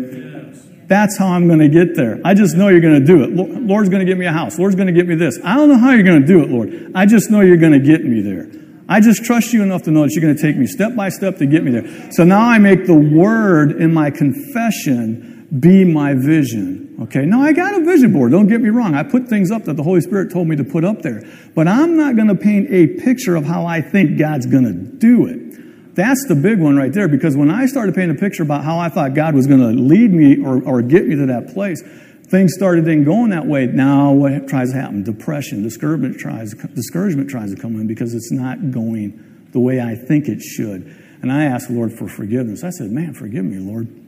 [0.88, 2.20] That's how I'm going to get there.
[2.24, 3.30] I just know you're going to do it.
[3.32, 4.58] Lord's going to get me a house.
[4.58, 5.38] Lord's going to get me this.
[5.44, 6.92] I don't know how you're going to do it, Lord.
[6.94, 8.48] I just know you're going to get me there.
[8.88, 11.08] I just trust you enough to know that you're going to take me step by
[11.08, 12.12] step to get me there.
[12.12, 16.96] So now I make the word in my confession be my vision.
[17.02, 18.94] Okay, now I got a vision board, don't get me wrong.
[18.94, 21.22] I put things up that the Holy Spirit told me to put up there.
[21.54, 24.72] But I'm not going to paint a picture of how I think God's going to
[24.72, 25.94] do it.
[25.94, 28.78] That's the big one right there because when I started painting a picture about how
[28.78, 31.82] I thought God was going to lead me or, or get me to that place,
[32.28, 33.66] things started then going that way.
[33.66, 35.04] Now what tries to happen?
[35.04, 39.94] Depression, discouragement tries, discouragement tries to come in because it's not going the way I
[39.94, 40.82] think it should.
[41.22, 42.62] And I asked the Lord for forgiveness.
[42.62, 44.05] I said, man, forgive me, Lord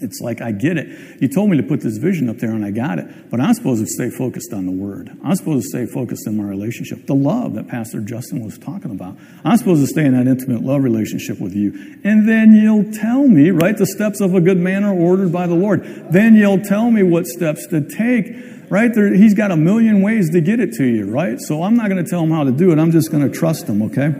[0.00, 1.20] it's like I get it.
[1.20, 3.30] You told me to put this vision up there and I got it.
[3.30, 5.10] But I'm supposed to stay focused on the word.
[5.22, 7.06] I'm supposed to stay focused in my relationship.
[7.06, 9.16] The love that Pastor Justin was talking about.
[9.44, 12.00] I'm supposed to stay in that intimate love relationship with you.
[12.02, 13.76] And then you'll tell me, right?
[13.76, 15.82] The steps of a good man are ordered by the Lord.
[16.10, 18.34] Then you'll tell me what steps to take.
[18.70, 18.94] Right?
[18.94, 21.40] There, he's got a million ways to get it to you, right?
[21.40, 22.78] So I'm not going to tell him how to do it.
[22.78, 24.14] I'm just going to trust him, okay?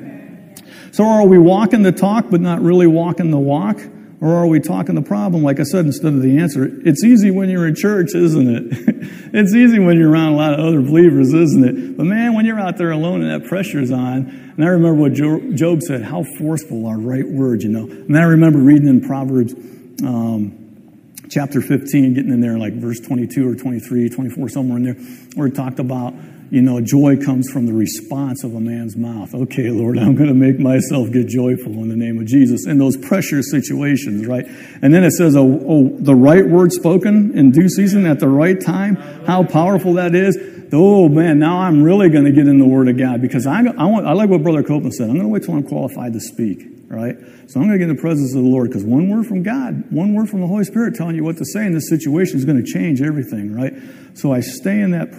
[0.91, 3.79] So are we walking the talk but not really walking the walk?
[4.21, 6.69] Or are we talking the problem, like I said, instead of the answer?
[6.85, 8.65] It's easy when you're in church, isn't it?
[9.33, 11.97] it's easy when you're around a lot of other believers, isn't it?
[11.97, 15.15] But man, when you're out there alone and that pressure's on, and I remember what
[15.15, 17.91] Job said, how forceful are right words, you know.
[17.91, 19.55] And I remember reading in Proverbs
[20.05, 20.61] um,
[21.31, 24.95] chapter 15, getting in there like verse 22 or 23, 24, somewhere in there,
[25.35, 26.13] where it talked about
[26.51, 29.33] you know, joy comes from the response of a man's mouth.
[29.35, 32.79] Okay, Lord, I'm going to make myself get joyful in the name of Jesus in
[32.79, 34.47] those pressure situations, right?
[34.83, 38.29] And then it says, oh, oh, the right word spoken in due season at the
[38.29, 38.97] right time.
[39.27, 40.37] How powerful that is.
[40.73, 43.59] Oh man, now I'm really going to get in the Word of God because I,
[43.59, 45.09] I, want, I like what Brother Copeland said.
[45.09, 47.17] I'm going to wait till I'm qualified to speak, right?
[47.49, 49.43] So I'm going to get in the presence of the Lord because one word from
[49.43, 52.37] God, one word from the Holy Spirit telling you what to say in this situation
[52.37, 53.73] is going to change everything, right?
[54.15, 55.11] So I stay in that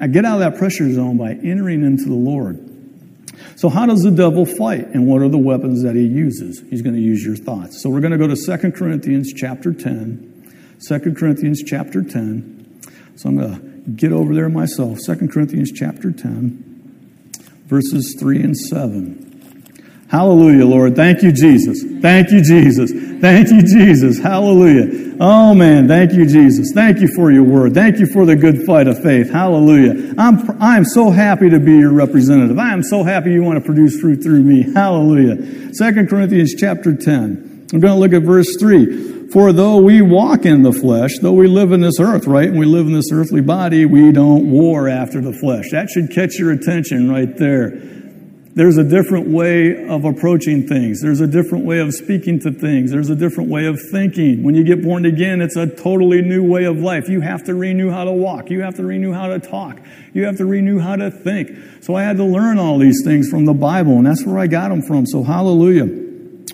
[0.00, 2.66] I get out of that pressure zone by entering into the Lord.
[3.56, 6.62] So, how does the devil fight, and what are the weapons that he uses?
[6.70, 7.82] He's going to use your thoughts.
[7.82, 10.52] So, we're going to go to 2 Corinthians chapter 10.
[10.88, 12.80] 2 Corinthians chapter 10.
[13.16, 14.98] So, I'm going to get over there myself.
[15.04, 17.32] 2 Corinthians chapter 10,
[17.66, 19.29] verses 3 and 7.
[20.10, 20.96] Hallelujah, Lord.
[20.96, 21.84] Thank you, Jesus.
[22.00, 22.90] Thank you, Jesus.
[23.20, 24.18] Thank you, Jesus.
[24.18, 25.16] Hallelujah.
[25.20, 25.86] Oh, man.
[25.86, 26.72] Thank you, Jesus.
[26.74, 27.74] Thank you for your word.
[27.74, 29.30] Thank you for the good fight of faith.
[29.30, 30.12] Hallelujah.
[30.18, 32.58] I'm, I'm so happy to be your representative.
[32.58, 34.62] I am so happy you want to produce fruit through me.
[34.72, 35.72] Hallelujah.
[35.74, 37.68] Second Corinthians chapter 10.
[37.72, 39.28] I'm going to look at verse 3.
[39.30, 42.48] For though we walk in the flesh, though we live in this earth, right?
[42.48, 45.70] And we live in this earthly body, we don't war after the flesh.
[45.70, 47.99] That should catch your attention right there.
[48.60, 51.00] There's a different way of approaching things.
[51.00, 52.90] There's a different way of speaking to things.
[52.90, 54.42] There's a different way of thinking.
[54.42, 57.08] When you get born again, it's a totally new way of life.
[57.08, 58.50] You have to renew how to walk.
[58.50, 59.80] You have to renew how to talk.
[60.12, 61.52] You have to renew how to think.
[61.80, 64.46] So I had to learn all these things from the Bible, and that's where I
[64.46, 65.06] got them from.
[65.06, 65.86] So hallelujah.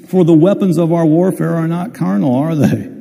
[0.07, 2.96] For the weapons of our warfare are not carnal, are they?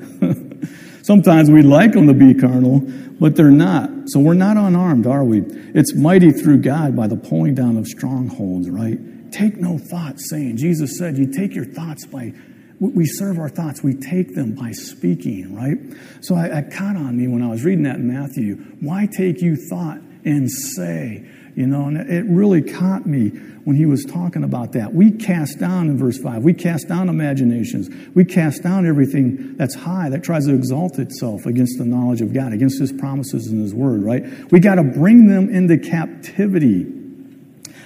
[1.05, 2.81] Sometimes we'd like them to be carnal,
[3.19, 3.91] but they're not.
[4.07, 5.43] So we're not unarmed, are we?
[5.75, 8.97] It's mighty through God by the pulling down of strongholds, right?
[9.31, 12.33] Take no thought, saying, Jesus said, you take your thoughts by,
[12.79, 15.77] we serve our thoughts, we take them by speaking, right?
[16.21, 18.55] So I, I caught on me when I was reading that in Matthew.
[18.79, 21.29] Why take you thought and say?
[21.55, 23.29] You know, and it really caught me
[23.63, 24.93] when he was talking about that.
[24.93, 27.89] We cast down in verse 5, we cast down imaginations.
[28.13, 32.33] We cast down everything that's high, that tries to exalt itself against the knowledge of
[32.33, 34.23] God, against his promises and his word, right?
[34.51, 36.91] We got to bring them into captivity.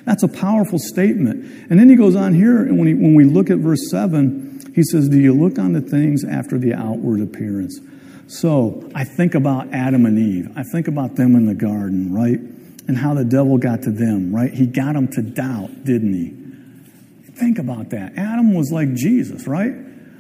[0.03, 1.45] That's a powerful statement.
[1.69, 4.73] And then he goes on here, and when, he, when we look at verse 7,
[4.73, 7.79] he says, Do you look on the things after the outward appearance?
[8.27, 10.51] So I think about Adam and Eve.
[10.55, 12.39] I think about them in the garden, right?
[12.89, 14.51] And how the devil got to them, right?
[14.51, 17.31] He got them to doubt, didn't he?
[17.33, 18.17] Think about that.
[18.17, 19.71] Adam was like Jesus, right?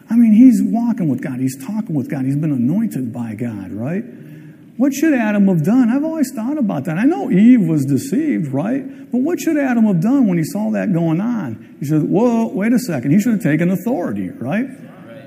[0.07, 3.71] I mean, he's walking with God, he's talking with God, he's been anointed by God,
[3.71, 4.03] right?
[4.77, 5.89] What should Adam have done?
[5.89, 6.99] I've always thought about that.
[6.99, 9.11] I know Eve was deceived, right?
[9.11, 11.75] But what should Adam have done when he saw that going on?
[11.79, 13.11] He said, Whoa, wait a second.
[13.11, 14.67] He should have taken authority, right?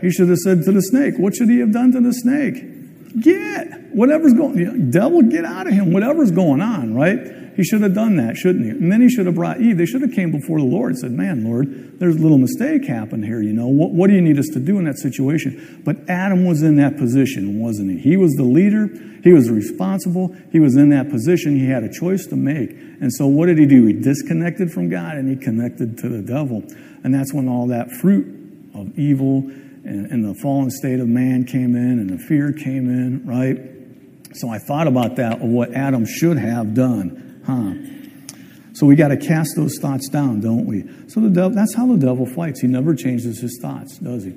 [0.01, 2.82] He should have said to the snake, What should he have done to the snake?
[3.21, 7.19] Get whatever's going devil, get out of him, whatever's going on, right?
[7.57, 8.71] He should have done that, shouldn't he?
[8.71, 9.77] And then he should have brought Eve.
[9.77, 12.87] They should have came before the Lord and said, Man, Lord, there's a little mistake
[12.87, 13.69] happened here, you know.
[13.69, 15.83] What, what do you need us to do in that situation?
[15.85, 17.99] But Adam was in that position, wasn't he?
[17.99, 18.89] He was the leader.
[19.23, 20.35] He was responsible.
[20.51, 21.57] He was in that position.
[21.57, 22.71] He had a choice to make.
[22.71, 23.87] And so what did he do?
[23.87, 26.65] He disconnected from God and he connected to the devil.
[27.05, 28.27] And that's when all that fruit
[28.75, 29.51] of evil
[29.85, 34.37] and, and the fallen state of man came in and the fear came in, right?
[34.37, 37.43] So I thought about that, what Adam should have done.
[37.45, 37.93] Huh.
[38.75, 40.85] So we got to cast those thoughts down, don't we?
[41.09, 42.61] So the devil, that's how the devil fights.
[42.61, 44.31] He never changes his thoughts, does he?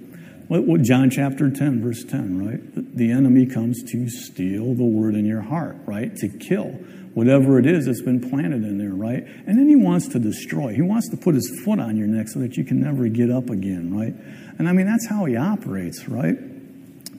[0.47, 2.75] What, what John chapter 10, verse 10, right?
[2.75, 6.15] The, the enemy comes to steal the word in your heart, right?
[6.17, 6.77] To kill
[7.15, 9.25] whatever it is that's been planted in there, right?
[9.47, 10.75] And then he wants to destroy.
[10.75, 13.31] He wants to put his foot on your neck so that you can never get
[13.31, 14.13] up again, right?
[14.59, 16.37] And I mean, that's how he operates, right?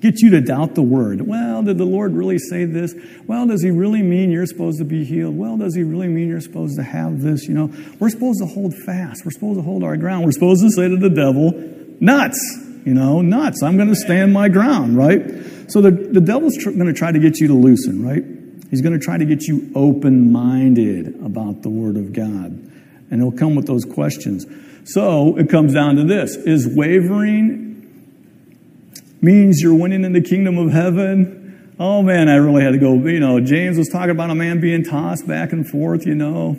[0.01, 1.27] get you to doubt the word.
[1.27, 2.95] Well, did the Lord really say this?
[3.27, 5.37] Well, does he really mean you're supposed to be healed?
[5.37, 7.49] Well, does he really mean you're supposed to have this?
[7.49, 9.25] You know, we're supposed to hold fast.
[9.25, 10.25] We're supposed to hold our ground.
[10.25, 11.53] We're supposed to say to the devil,
[12.01, 12.41] nuts,
[12.85, 13.63] you know, nuts.
[13.63, 15.23] I'm going to stand my ground, right?
[15.69, 18.23] So the, the devil's tr- going to try to get you to loosen, right?
[18.71, 22.53] He's going to try to get you open minded about the word of God.
[23.11, 24.47] And he'll come with those questions.
[24.85, 27.67] So it comes down to this Is wavering
[29.21, 31.75] means you're winning in the kingdom of heaven.
[31.79, 32.95] Oh man, I really had to go.
[32.95, 36.57] You know, James was talking about a man being tossed back and forth, you know.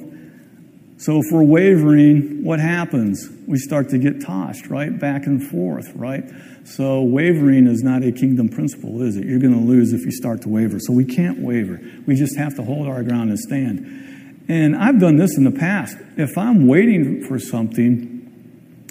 [1.00, 3.30] So if we're wavering, what happens?
[3.46, 4.98] We start to get tossed, right?
[4.98, 6.24] Back and forth, right?
[6.64, 9.26] So wavering is not a kingdom principle, is it?
[9.26, 10.80] You're going to lose if you start to waver.
[10.80, 11.80] So we can't waver.
[12.08, 14.46] We just have to hold our ground and stand.
[14.50, 15.98] And I've done this in the past.
[16.18, 18.17] If I'm waiting for something,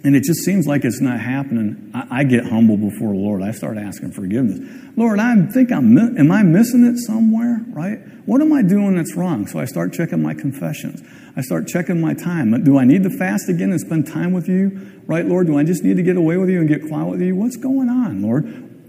[0.05, 3.43] and it just seems like it's not happening, I, I, get humble before the Lord.
[3.43, 4.61] I start asking forgiveness.
[4.97, 7.99] Lord, I think I'm, am I missing it somewhere, right?
[8.27, 9.47] What am I doing that's wrong?
[9.47, 11.03] So I start checking my confessions.
[11.37, 12.65] I start checking my time.
[12.65, 15.47] Do I need to fast again and spend time with you, right, Lord?
[15.47, 17.35] Do I just need to get away with you and get quiet with you?
[17.35, 18.45] What's going on, Lord?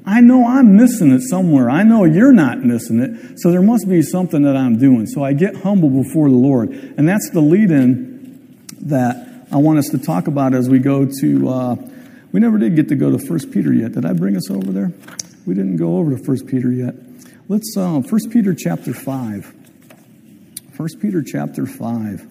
[0.06, 1.70] I know I'm missing it somewhere.
[1.70, 3.39] I know you're not missing it.
[3.39, 5.06] So there must be something that I'm doing.
[5.06, 6.70] So I get humble before the Lord.
[6.70, 11.05] And that's the lead in that I want us to talk about as we go
[11.21, 11.49] to.
[11.49, 11.75] Uh,
[12.33, 13.93] we never did get to go to First Peter yet.
[13.93, 14.91] Did I bring us over there?
[15.45, 16.95] We didn't go over to First Peter yet.
[17.47, 19.53] Let's uh, First Peter chapter five.
[20.73, 22.27] First Peter chapter five.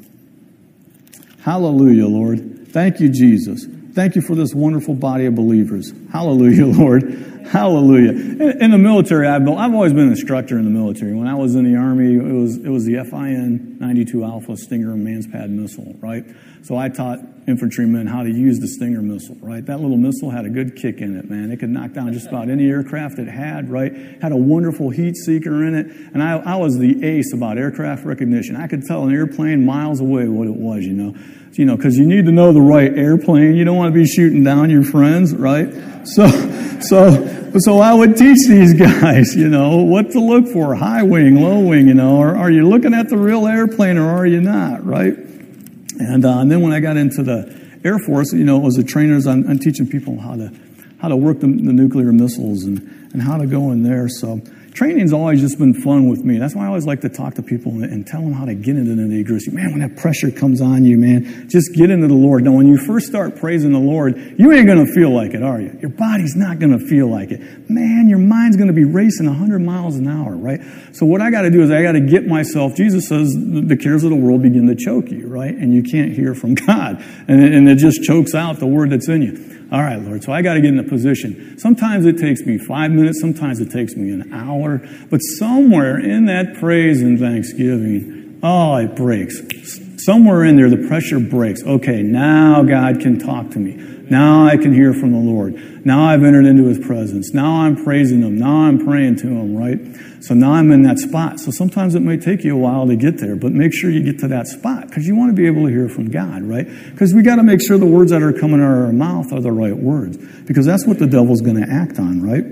[1.41, 2.69] Hallelujah, Lord.
[2.69, 3.67] Thank you, Jesus.
[3.95, 5.93] Thank you for this wonderful body of believers.
[6.13, 7.36] Hallelujah, Lord.
[7.49, 8.11] Hallelujah.
[8.11, 11.15] In, in, the military, I've, I've always been an instructor in the military.
[11.15, 14.95] When I was in the Army, it was, it was the FIM 92 Alpha Stinger
[14.95, 16.25] Manspad missile, right?
[16.63, 19.65] So I taught infantrymen how to use the Stinger missile, right?
[19.65, 21.53] That little missile had a good kick in it, man.
[21.53, 23.93] It could knock down just about any aircraft it had, right?
[24.21, 25.87] Had a wonderful heat seeker in it.
[25.87, 28.57] And I, I was the ace about aircraft recognition.
[28.57, 31.15] I could tell an airplane miles away what it was, you know?
[31.53, 33.55] You know, because you need to know the right airplane.
[33.55, 35.73] You don't want to be shooting down your friends, right?
[36.07, 36.29] So,
[36.81, 41.41] so, so I would teach these guys, you know, what to look for, high wing,
[41.41, 44.41] low wing, you know, or are you looking at the real airplane or are you
[44.41, 45.17] not, right?
[45.99, 48.85] And, uh, and then when I got into the Air Force, you know, as a
[48.85, 50.53] trainer, I'm, I'm teaching people how to
[51.01, 52.79] how to work the, the nuclear missiles and,
[53.13, 54.09] and how to go in there.
[54.09, 54.41] So
[54.77, 56.39] training's always just been fun with me.
[56.39, 58.77] That's why I always like to talk to people and, tell them how to get
[58.77, 59.51] into the nitty gritty.
[59.51, 62.45] Man, when that pressure comes on you, man, just get into the Lord.
[62.45, 65.43] Now, when you first start praising the Lord, you ain't going to feel like it,
[65.43, 65.77] are you?
[65.81, 67.69] Your body's not going to feel like it.
[67.69, 70.61] Man, your mind's going to be racing 100 miles an hour, right?
[70.93, 72.77] So what I got to do is I got to get myself.
[72.77, 75.55] Jesus says the cares of the world begin to choke you, right?
[75.55, 79.23] And you can't hear from God, and it just chokes out the word that's in
[79.23, 79.46] you.
[79.73, 80.23] All right, Lord.
[80.23, 81.59] So I got to get in a position.
[81.59, 83.21] Sometimes it takes me five minutes.
[83.21, 84.79] Sometimes it takes me an hour.
[85.11, 89.41] But somewhere in that praise and thanksgiving, oh, it breaks.
[90.05, 91.65] Somewhere in there, the pressure breaks.
[91.65, 93.73] Okay, now God can talk to me.
[94.09, 95.85] Now I can hear from the Lord.
[95.85, 97.35] Now I've entered into his presence.
[97.35, 98.39] Now I'm praising him.
[98.39, 99.81] Now I'm praying to him, right?
[100.27, 101.39] So now I'm in that spot.
[101.39, 104.03] So sometimes it may take you a while to get there, but make sure you
[104.03, 106.67] get to that spot because you want to be able to hear from God, right?
[106.91, 109.33] Because we got to make sure the words that are coming out of our mouth
[109.33, 112.45] are the right words because that's what the devil's going to act on, right?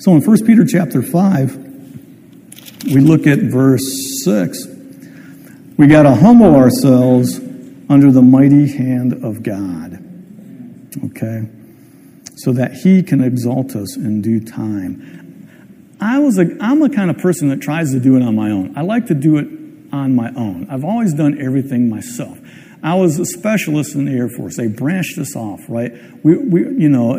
[0.00, 3.84] So in 1 Peter chapter 5, we look at verse
[4.24, 4.66] 6.
[5.76, 7.38] We got to humble ourselves
[7.90, 9.98] under the mighty hand of God.
[11.04, 11.50] Okay?
[12.36, 15.17] So that He can exalt us in due time.
[16.00, 18.50] I was a, I'm the kind of person that tries to do it on my
[18.50, 18.76] own.
[18.76, 19.46] I like to do it
[19.92, 20.68] on my own.
[20.70, 22.38] I've always done everything myself.
[22.82, 24.56] I was a specialist in the Air Force.
[24.56, 25.92] They branched us off, right?
[26.22, 27.16] We, we, you know,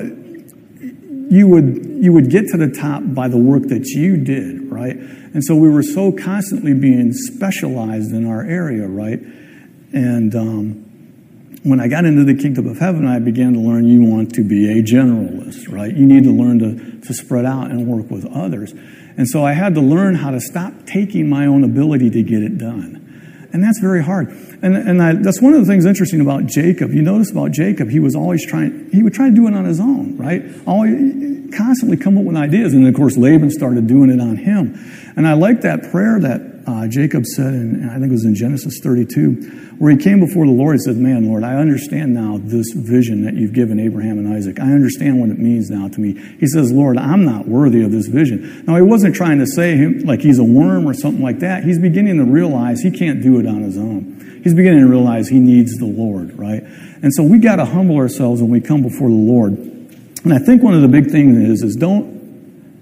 [1.30, 4.96] you would you would get to the top by the work that you did, right?
[4.96, 9.20] And so we were so constantly being specialized in our area, right?
[9.94, 10.89] And um,
[11.64, 14.43] when I got into the kingdom of heaven, I began to learn you want to
[14.43, 15.93] be a generalist, right?
[15.93, 18.72] You need to learn to, to spread out and work with others.
[19.18, 22.41] And so I had to learn how to stop taking my own ability to get
[22.41, 23.49] it done.
[23.51, 24.30] And that's very hard.
[24.62, 26.93] And, and I, that's one of the things interesting about Jacob.
[26.93, 29.66] You notice about Jacob, he was always trying, he would try to do it on
[29.66, 30.43] his own, right?
[30.68, 31.20] Always,
[31.55, 32.74] constantly come up with ideas.
[32.74, 34.78] And of course, Laban started doing it on him.
[35.16, 38.36] And I like that prayer that uh, Jacob said, and I think it was in
[38.36, 42.39] Genesis 32, where he came before the Lord and said, Man, Lord, I understand now
[42.41, 44.60] this vision that you've given Abraham and Isaac.
[44.60, 46.14] I understand what it means now to me.
[46.39, 48.64] He says, Lord, I'm not worthy of this vision.
[48.66, 51.64] Now, he wasn't trying to say him like he's a worm or something like that.
[51.64, 54.41] He's beginning to realize he can't do it on his own.
[54.43, 56.64] He's beginning to realize he needs the Lord, right?
[57.01, 59.53] And so we got to humble ourselves when we come before the Lord.
[59.53, 62.20] And I think one of the big things is, is don't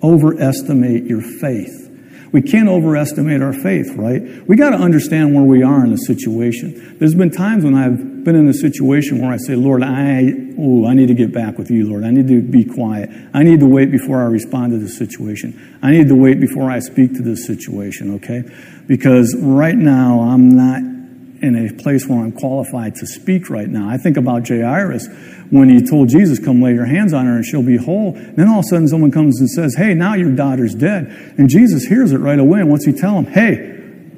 [0.03, 1.86] overestimate your faith.
[2.31, 4.21] We can't overestimate our faith, right?
[4.47, 6.97] We got to understand where we are in the situation.
[6.99, 10.85] There's been times when I've been in a situation where I say, Lord, I, oh,
[10.85, 12.03] I need to get back with you, Lord.
[12.03, 13.09] I need to be quiet.
[13.33, 15.79] I need to wait before I respond to this situation.
[15.81, 18.43] I need to wait before I speak to this situation, okay?
[18.87, 20.96] Because right now I'm not
[21.41, 23.89] in a place where I'm qualified to speak right now.
[23.89, 25.07] I think about Jairus
[25.49, 28.15] when he told Jesus, Come lay your hands on her and she'll be whole.
[28.15, 31.07] And then all of a sudden someone comes and says, Hey, now your daughter's dead.
[31.37, 32.59] And Jesus hears it right away.
[32.59, 33.25] And what's he tell him?
[33.25, 33.75] Hey,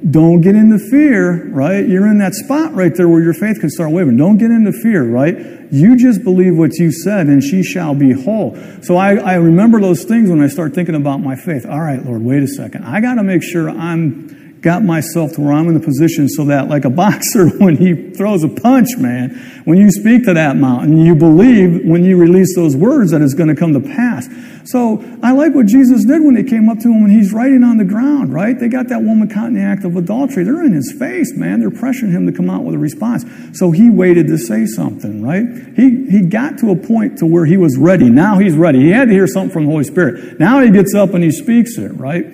[0.10, 1.88] don't get into fear, right?
[1.88, 4.16] You're in that spot right there where your faith can start wavering.
[4.16, 5.36] Don't get into fear, right?
[5.72, 8.58] You just believe what you said and she shall be whole.
[8.82, 11.66] So I, I remember those things when I start thinking about my faith.
[11.66, 12.86] All right, Lord, wait a second.
[12.86, 16.46] I got to make sure I'm got myself to where I'm in the position so
[16.46, 20.56] that, like a boxer, when he throws a punch, man, when you speak to that
[20.56, 24.28] mountain, you believe when you release those words that it's going to come to pass.
[24.66, 27.64] So I like what Jesus did when they came up to him when he's writing
[27.64, 28.58] on the ground, right?
[28.58, 30.44] They got that woman caught in the act of adultery.
[30.44, 31.60] They're in his face, man.
[31.60, 33.26] They're pressuring him to come out with a response.
[33.54, 35.46] So he waited to say something, right?
[35.76, 38.10] He, he got to a point to where he was ready.
[38.10, 38.80] Now he's ready.
[38.82, 40.40] He had to hear something from the Holy Spirit.
[40.40, 42.26] Now he gets up and he speaks it, right?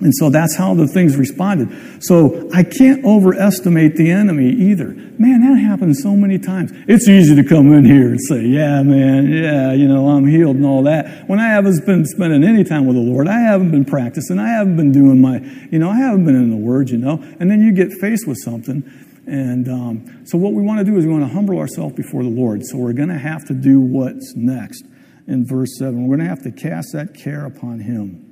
[0.00, 2.04] And so that's how the things responded.
[2.04, 4.94] So I can't overestimate the enemy either.
[5.18, 6.70] Man, that happens so many times.
[6.86, 10.56] It's easy to come in here and say, yeah, man, yeah, you know, I'm healed
[10.56, 11.28] and all that.
[11.28, 14.50] When I haven't been spending any time with the Lord, I haven't been practicing, I
[14.50, 15.38] haven't been doing my,
[15.72, 17.18] you know, I haven't been in the Word, you know.
[17.40, 18.88] And then you get faced with something.
[19.26, 22.22] And um, so what we want to do is we want to humble ourselves before
[22.22, 22.64] the Lord.
[22.64, 24.84] So we're going to have to do what's next
[25.26, 26.06] in verse 7.
[26.06, 28.27] We're going to have to cast that care upon Him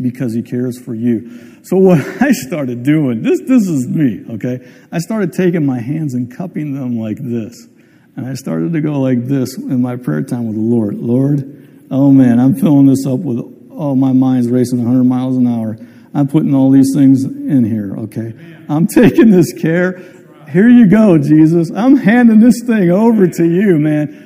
[0.00, 1.62] because he cares for you.
[1.64, 4.66] So what I started doing, this, this is me, okay?
[4.92, 7.68] I started taking my hands and cupping them like this.
[8.16, 10.94] And I started to go like this in my prayer time with the Lord.
[10.94, 13.38] Lord, oh man, I'm filling this up with,
[13.70, 15.76] oh, my mind's racing 100 miles an hour.
[16.14, 18.34] I'm putting all these things in here, okay?
[18.68, 19.98] I'm taking this care.
[20.50, 21.72] Here you go, Jesus.
[21.74, 24.23] I'm handing this thing over to you, man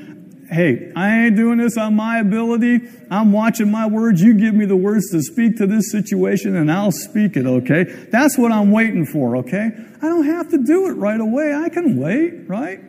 [0.50, 2.80] hey, I ain't doing this on my ability.
[3.10, 4.20] I'm watching my words.
[4.20, 7.84] You give me the words to speak to this situation and I'll speak it, okay?
[8.10, 9.70] That's what I'm waiting for, okay?
[10.00, 11.54] I don't have to do it right away.
[11.54, 12.80] I can wait, right?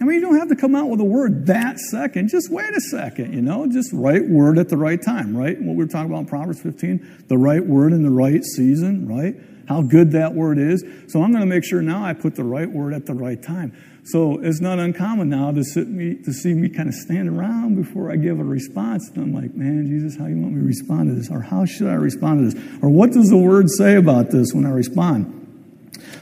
[0.00, 2.28] I mean, you don't have to come out with a word that second.
[2.28, 3.66] Just wait a second, you know?
[3.66, 5.60] Just right word at the right time, right?
[5.60, 9.08] What we were talking about in Proverbs 15, the right word in the right season,
[9.08, 9.34] right?
[9.68, 10.82] How good that word is.
[11.08, 13.40] So I'm going to make sure now I put the right word at the right
[13.40, 13.76] time.
[14.04, 17.74] So it's not uncommon now to, sit me, to see me kind of stand around
[17.76, 19.10] before I give a response.
[19.10, 21.30] And I'm like, man, Jesus, how you want me to respond to this?
[21.30, 22.82] Or how should I respond to this?
[22.82, 25.34] Or what does the word say about this when I respond?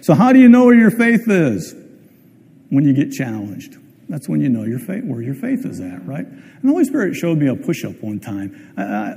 [0.00, 1.72] So how do you know where your faith is?
[2.70, 3.76] When you get challenged.
[4.08, 6.26] That's when you know your faith, where your faith is at, right?
[6.26, 8.74] And the Holy Spirit showed me a push-up one time.
[8.76, 9.16] I, I,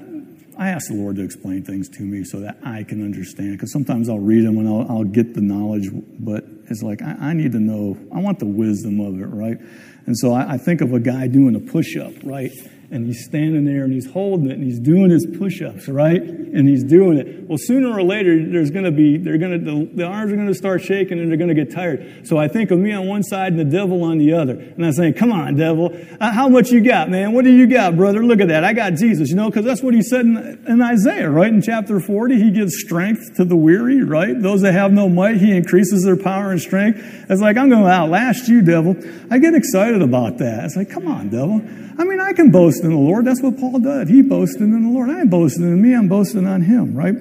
[0.59, 3.53] I ask the Lord to explain things to me so that I can understand.
[3.53, 5.89] Because sometimes I'll read them and I'll, I'll, get the knowledge,
[6.19, 7.97] but it's like I, I, need to know.
[8.13, 9.57] I want the wisdom of it, right?
[10.05, 12.51] And so I, I think of a guy doing a push up, right?
[12.91, 16.21] And he's standing there and he's holding it and he's doing his push-ups, right?
[16.21, 17.47] And he's doing it.
[17.47, 20.35] Well, sooner or later, there's going to be, they're going to, the, the arms are
[20.35, 22.27] going to start shaking and they're going to get tired.
[22.27, 24.53] So I think of me on one side and the devil on the other.
[24.53, 25.95] And I'm saying, come on, devil.
[26.19, 27.33] Uh, how much you got, man?
[27.33, 28.23] What do you got, brother?
[28.23, 28.63] Look at that.
[28.63, 31.53] I got Jesus, you know, because that's what he said in, in Isaiah, right?
[31.53, 34.39] In chapter 40, he gives strength to the weary, right?
[34.39, 36.99] Those that have no might, he increases their power and strength.
[37.29, 38.95] It's like, I'm going to outlast you, devil.
[39.29, 40.65] I get excited about that.
[40.65, 41.61] It's like, come on, devil.
[41.99, 43.25] I mean, I can boast in the Lord.
[43.25, 44.07] That's what Paul did.
[44.07, 45.09] He boasted in the Lord.
[45.09, 47.15] I ain't boasting in me, I'm boasting on him, right?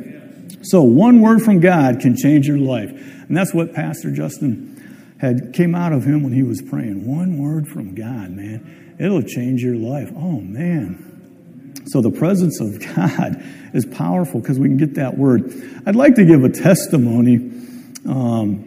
[0.62, 2.90] So one word from God can change your life.
[2.90, 7.06] And that's what Pastor Justin had came out of him when he was praying.
[7.06, 8.96] One word from God, man.
[8.98, 10.10] It'll change your life.
[10.16, 11.84] Oh man.
[11.86, 13.42] So the presence of God
[13.72, 15.52] is powerful because we can get that word.
[15.86, 17.36] I'd like to give a testimony.
[18.06, 18.64] Um,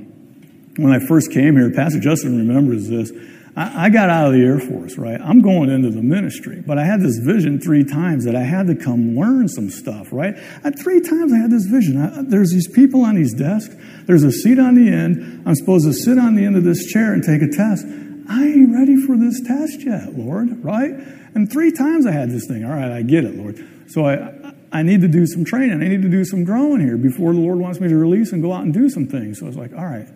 [0.78, 3.12] when I first came here, Pastor Justin remembers this.
[3.56, 5.20] I, I got out of the Air Force, right?
[5.20, 8.68] I'm going into the ministry, but I had this vision three times that I had
[8.68, 10.36] to come learn some stuff, right?
[10.64, 12.02] I, three times I had this vision.
[12.02, 13.76] I, there's these people on these desks.
[14.06, 15.44] There's a seat on the end.
[15.46, 17.86] I'm supposed to sit on the end of this chair and take a test.
[18.30, 20.92] I ain't ready for this test yet, Lord, right?
[21.34, 22.64] And three times I had this thing.
[22.64, 23.68] All right, I get it, Lord.
[23.88, 25.82] So I, I need to do some training.
[25.82, 28.42] I need to do some growing here before the Lord wants me to release and
[28.42, 29.40] go out and do some things.
[29.40, 30.08] So I was like, all right.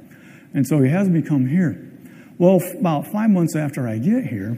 [0.53, 1.91] And so he has me come here.
[2.37, 4.57] Well, about five months after I get here,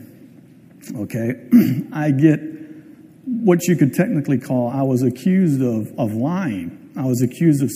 [0.95, 1.35] okay,
[1.93, 2.39] I get
[3.25, 6.91] what you could technically call I was accused of, of lying.
[6.97, 7.71] I was accused of,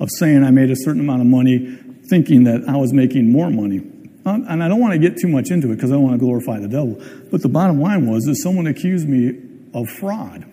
[0.00, 3.50] of saying I made a certain amount of money thinking that I was making more
[3.50, 3.78] money.
[4.24, 6.14] Um, and I don't want to get too much into it because I don't want
[6.14, 7.02] to glorify the devil.
[7.30, 9.38] But the bottom line was that someone accused me
[9.74, 10.46] of fraud.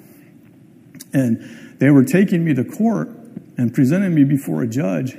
[1.13, 3.09] And they were taking me to court
[3.57, 5.13] and presenting me before a judge.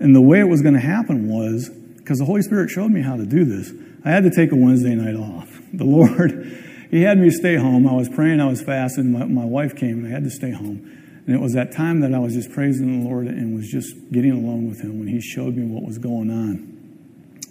[0.00, 1.70] And the way it was going to happen was
[2.08, 3.70] because the Holy Spirit showed me how to do this.
[4.02, 5.60] I had to take a Wednesday night off.
[5.70, 7.86] The Lord, He had me stay home.
[7.86, 9.12] I was praying, I was fasting.
[9.12, 11.22] My, my wife came, and I had to stay home.
[11.26, 13.94] And it was that time that I was just praising the Lord and was just
[14.10, 16.78] getting alone with Him when He showed me what was going on.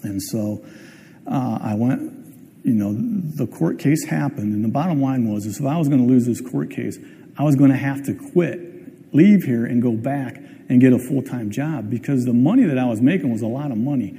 [0.02, 0.66] And so
[1.28, 2.02] uh, I went,
[2.64, 4.56] you know, the court case happened.
[4.56, 6.98] And the bottom line was if I was going to lose this court case,
[7.38, 10.38] I was going to have to quit, leave here, and go back
[10.70, 13.48] and get a full time job because the money that I was making was a
[13.48, 14.18] lot of money.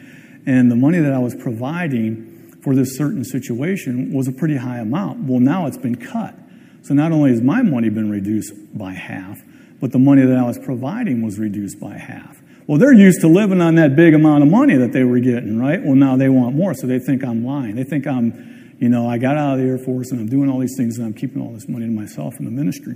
[0.48, 4.78] And the money that I was providing for this certain situation was a pretty high
[4.78, 5.24] amount.
[5.24, 6.34] Well, now it's been cut.
[6.80, 9.38] So not only has my money been reduced by half,
[9.78, 12.40] but the money that I was providing was reduced by half.
[12.66, 15.58] Well, they're used to living on that big amount of money that they were getting,
[15.58, 15.82] right?
[15.82, 17.76] Well, now they want more, so they think I'm lying.
[17.76, 20.48] They think I'm, you know, I got out of the Air Force and I'm doing
[20.48, 22.94] all these things and I'm keeping all this money to myself in the ministry.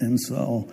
[0.00, 0.72] And so,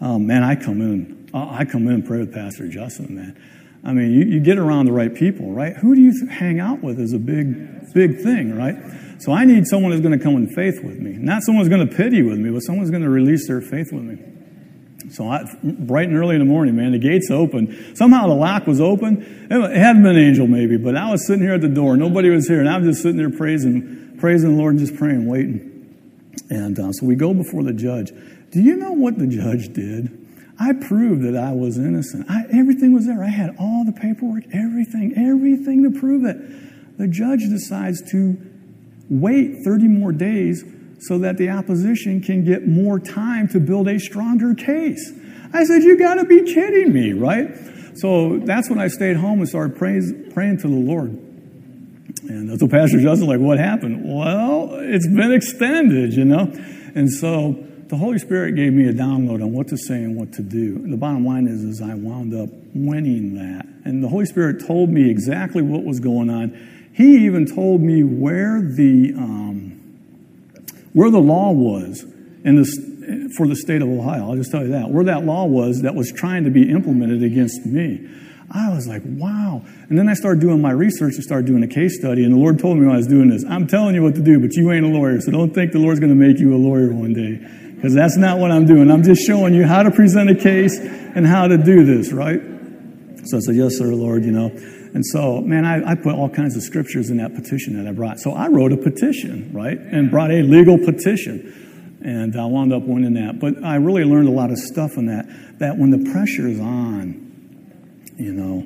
[0.00, 3.36] um, man, I come in, I come in and pray with Pastor Justin, man.
[3.84, 5.76] I mean, you, you get around the right people, right?
[5.76, 8.76] Who do you hang out with is a big, big thing, right?
[9.20, 11.12] So I need someone who's going to come in faith with me.
[11.12, 13.92] Not someone who's going to pity with me, but someone's going to release their faith
[13.92, 14.18] with me.
[15.10, 17.94] So I, bright and early in the morning, man, the gates open.
[17.96, 19.46] Somehow the lock was open.
[19.50, 21.96] It hadn't been an angel, maybe, but I was sitting here at the door.
[21.96, 24.96] Nobody was here, and I was just sitting there praising, praising the Lord, and just
[24.96, 25.68] praying, waiting.
[26.50, 28.12] And uh, so we go before the judge.
[28.50, 30.21] Do you know what the judge did?
[30.62, 32.30] I proved that I was innocent.
[32.30, 33.24] I, everything was there.
[33.24, 36.98] I had all the paperwork, everything, everything to prove it.
[36.98, 38.36] The judge decides to
[39.10, 40.64] wait 30 more days
[41.00, 45.12] so that the opposition can get more time to build a stronger case.
[45.52, 47.50] I said, You got to be kidding me, right?
[47.94, 51.10] So that's when I stayed home and started praise, praying to the Lord.
[52.28, 54.02] And so Pastor Justin's like, What happened?
[54.04, 56.52] Well, it's been extended, you know?
[56.94, 60.32] And so the Holy Spirit gave me a download on what to say and what
[60.32, 60.78] to do.
[60.88, 63.66] The bottom line is, is I wound up winning that.
[63.84, 66.56] And the Holy Spirit told me exactly what was going on.
[66.94, 69.78] He even told me where the um,
[70.94, 72.04] where the law was
[72.44, 72.74] in this
[73.36, 74.30] for the state of Ohio.
[74.30, 77.22] I'll just tell you that where that law was that was trying to be implemented
[77.22, 78.08] against me.
[78.50, 79.62] I was like, wow.
[79.90, 82.24] And then I started doing my research and started doing a case study.
[82.24, 84.22] And the Lord told me when I was doing this, I'm telling you what to
[84.22, 86.54] do, but you ain't a lawyer, so don't think the Lord's going to make you
[86.54, 87.40] a lawyer one day
[87.82, 88.92] because that's not what I'm doing.
[88.92, 92.40] I'm just showing you how to present a case and how to do this, right?
[93.24, 94.50] So I said, Yes, sir, Lord, you know.
[94.94, 97.92] And so, man, I, I, put all kinds of scriptures in that petition that I
[97.92, 98.20] brought.
[98.20, 99.76] So I wrote a petition, right?
[99.76, 101.98] And brought a legal petition.
[102.04, 103.40] And I wound up winning that.
[103.40, 105.26] But I really learned a lot of stuff in that,
[105.58, 108.60] that when the pressure is on, you know,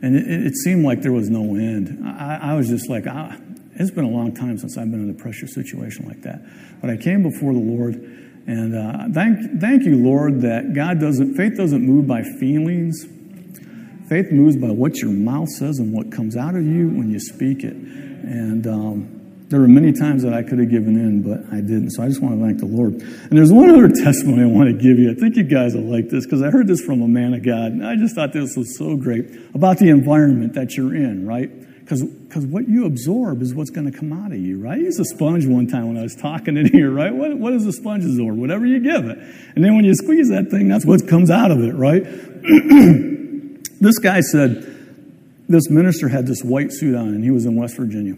[0.00, 2.06] and it, it seemed like there was no end.
[2.06, 3.36] I, I was just like, ah,
[3.74, 6.40] it's been a long time since I've been in a pressure situation like that.
[6.80, 11.34] But I came before the Lord and uh, thank, thank you, Lord, that God doesn't,
[11.34, 13.04] faith doesn't move by feelings.
[14.08, 17.20] Faith moves by what your mouth says and what comes out of you when you
[17.20, 17.74] speak it.
[17.74, 19.20] And um,
[19.50, 21.90] There were many times that I could have given in, but I didn't.
[21.90, 22.94] So I just want to thank the Lord.
[22.94, 25.10] And there's one other testimony I want to give you.
[25.10, 27.42] I think you guys will like this because I heard this from a man of
[27.44, 31.26] God, and I just thought this was so great about the environment that you're in,
[31.26, 31.50] right?
[31.90, 34.78] Because what you absorb is what's going to come out of you, right?
[34.78, 37.12] I used a sponge one time when I was talking in here, right?
[37.12, 38.38] What, what does a sponge absorb?
[38.38, 39.18] Whatever you give it.
[39.56, 42.04] And then when you squeeze that thing, that's what comes out of it, right?
[43.80, 44.66] this guy said,
[45.48, 48.14] this minister had this white suit on, and he was in West Virginia.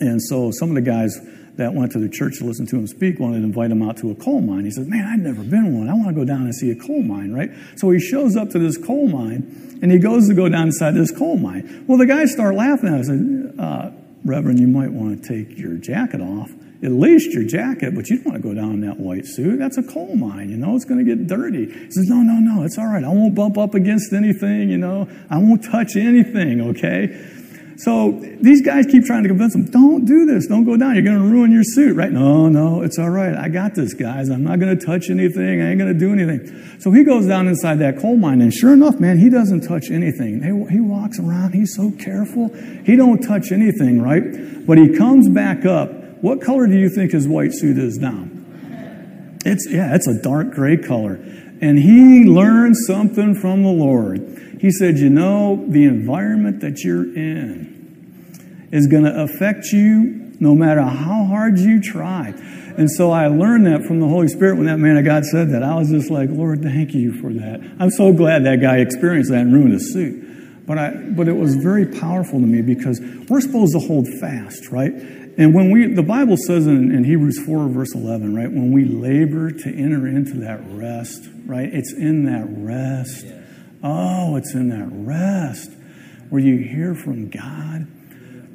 [0.00, 1.16] And so some of the guys
[1.56, 3.96] that went to the church to listen to him speak wanted to invite him out
[3.98, 4.64] to a coal mine.
[4.64, 5.88] He said, Man, I've never been one.
[5.88, 7.50] I want to go down and see a coal mine, right?
[7.76, 10.92] So he shows up to this coal mine and he goes to go down inside
[10.92, 11.84] this coal mine.
[11.86, 13.54] Well, the guys start laughing at him.
[13.56, 13.90] I said, uh,
[14.24, 16.50] Reverend, you might want to take your jacket off.
[16.82, 19.58] At least your jacket, but you don't want to go down in that white suit.
[19.58, 21.66] That's a coal mine, you know, it's going to get dirty.
[21.66, 23.02] He says, No, no, no, it's all right.
[23.02, 27.06] I won't bump up against anything, you know, I won't touch anything, okay?
[27.76, 31.02] So these guys keep trying to convince him, don't do this, don't go down, you're
[31.02, 32.12] going to ruin your suit, right?
[32.12, 33.34] No, no, it's all right.
[33.34, 34.28] I got this, guys.
[34.30, 35.60] I'm not going to touch anything.
[35.60, 36.78] I ain't going to do anything.
[36.80, 39.90] So he goes down inside that coal mine, and sure enough, man, he doesn't touch
[39.90, 40.42] anything.
[40.70, 42.54] He walks around, he's so careful.
[42.84, 44.22] He don't touch anything, right?
[44.66, 45.90] But he comes back up.
[46.22, 48.28] What color do you think his white suit is now?
[49.44, 51.16] It's, yeah, it's a dark gray color.
[51.64, 54.58] And he learned something from the Lord.
[54.60, 60.54] He said, You know, the environment that you're in is going to affect you no
[60.54, 62.34] matter how hard you try.
[62.76, 65.52] And so I learned that from the Holy Spirit when that man of God said
[65.52, 65.62] that.
[65.62, 67.60] I was just like, Lord, thank you for that.
[67.80, 70.66] I'm so glad that guy experienced that and ruined his suit.
[70.66, 73.00] But, I, but it was very powerful to me because
[73.30, 74.92] we're supposed to hold fast, right?
[75.36, 78.84] And when we, the Bible says in, in, Hebrews 4, verse 11, right, when we
[78.84, 83.26] labor to enter into that rest, right, it's in that rest
[83.84, 85.70] Oh, it's in that rest
[86.30, 87.86] where you hear from God.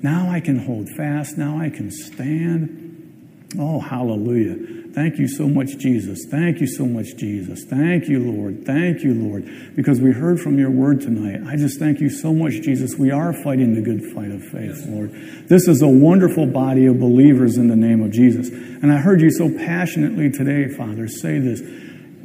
[0.01, 1.37] Now I can hold fast.
[1.37, 3.53] Now I can stand.
[3.59, 4.78] Oh, hallelujah.
[4.93, 6.25] Thank you so much, Jesus.
[6.25, 7.63] Thank you so much, Jesus.
[7.63, 8.65] Thank you, Lord.
[8.65, 9.75] Thank you, Lord.
[9.75, 11.41] Because we heard from your word tonight.
[11.47, 12.95] I just thank you so much, Jesus.
[12.97, 15.11] We are fighting the good fight of faith, Lord.
[15.47, 18.49] This is a wonderful body of believers in the name of Jesus.
[18.49, 21.61] And I heard you so passionately today, Father, say this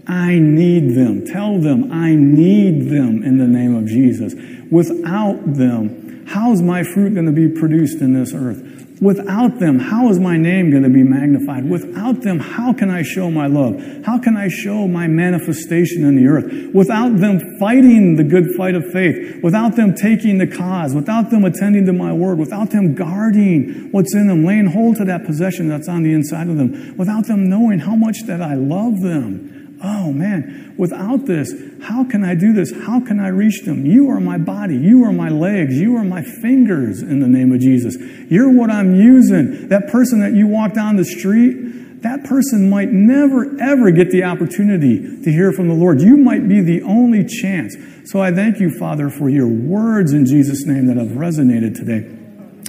[0.06, 1.26] I need them.
[1.26, 4.34] Tell them I need them in the name of Jesus.
[4.70, 8.73] Without them, how is my fruit going to be produced in this earth?
[9.04, 11.68] Without them, how is my name going to be magnified?
[11.68, 13.78] Without them, how can I show my love?
[14.02, 16.74] How can I show my manifestation in the earth?
[16.74, 21.44] Without them fighting the good fight of faith, without them taking the cause, without them
[21.44, 25.68] attending to my word, without them guarding what's in them, laying hold to that possession
[25.68, 29.53] that's on the inside of them, without them knowing how much that I love them,
[29.84, 32.72] oh man, without this, how can I do this?
[32.72, 33.84] How can I reach them?
[33.84, 34.76] You are my body.
[34.76, 35.78] You are my legs.
[35.78, 37.96] You are my fingers in the name of Jesus.
[38.30, 39.68] You're what I'm using.
[39.68, 44.24] That person that you walk down the street, that person might never, ever get the
[44.24, 46.00] opportunity to hear from the Lord.
[46.00, 47.76] You might be the only chance.
[48.06, 52.10] So I thank you, Father, for your words in Jesus' name that have resonated today.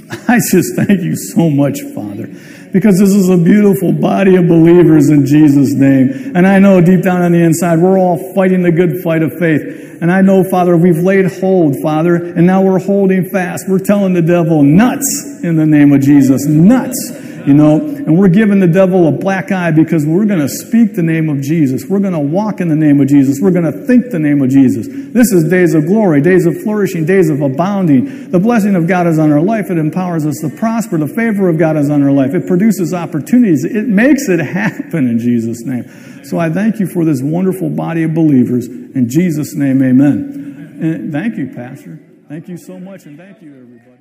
[0.28, 2.30] I just thank you so much, Father
[2.76, 6.36] because this is a beautiful body of believers in Jesus' name.
[6.36, 9.32] And I know deep down on the inside, we're all fighting the good fight of
[9.40, 9.62] faith.
[10.02, 13.70] And I know, Father, we've laid hold, Father, and now we're holding fast.
[13.70, 17.14] We're telling the devil, nuts in the name of Jesus, nuts
[17.46, 20.96] you know, and we're giving the devil a black eye because we're going to speak
[20.96, 21.86] the name of Jesus.
[21.88, 23.40] We're going to walk in the name of Jesus.
[23.40, 24.88] We're going to think the name of Jesus.
[24.90, 28.32] This is days of glory, days of flourishing, days of abounding.
[28.32, 29.70] The blessing of God is on our life.
[29.70, 30.98] It empowers us to prosper.
[30.98, 32.34] The favor of God is on our life.
[32.34, 33.64] It produces opportunities.
[33.64, 36.24] It makes it happen in Jesus' name.
[36.26, 38.68] So I thank you for this wonderful body of believers.
[38.68, 40.78] In Jesus' name, amen.
[40.82, 42.00] And thank you, Pastor.
[42.28, 43.95] Thank you so much, and thank you, everybody.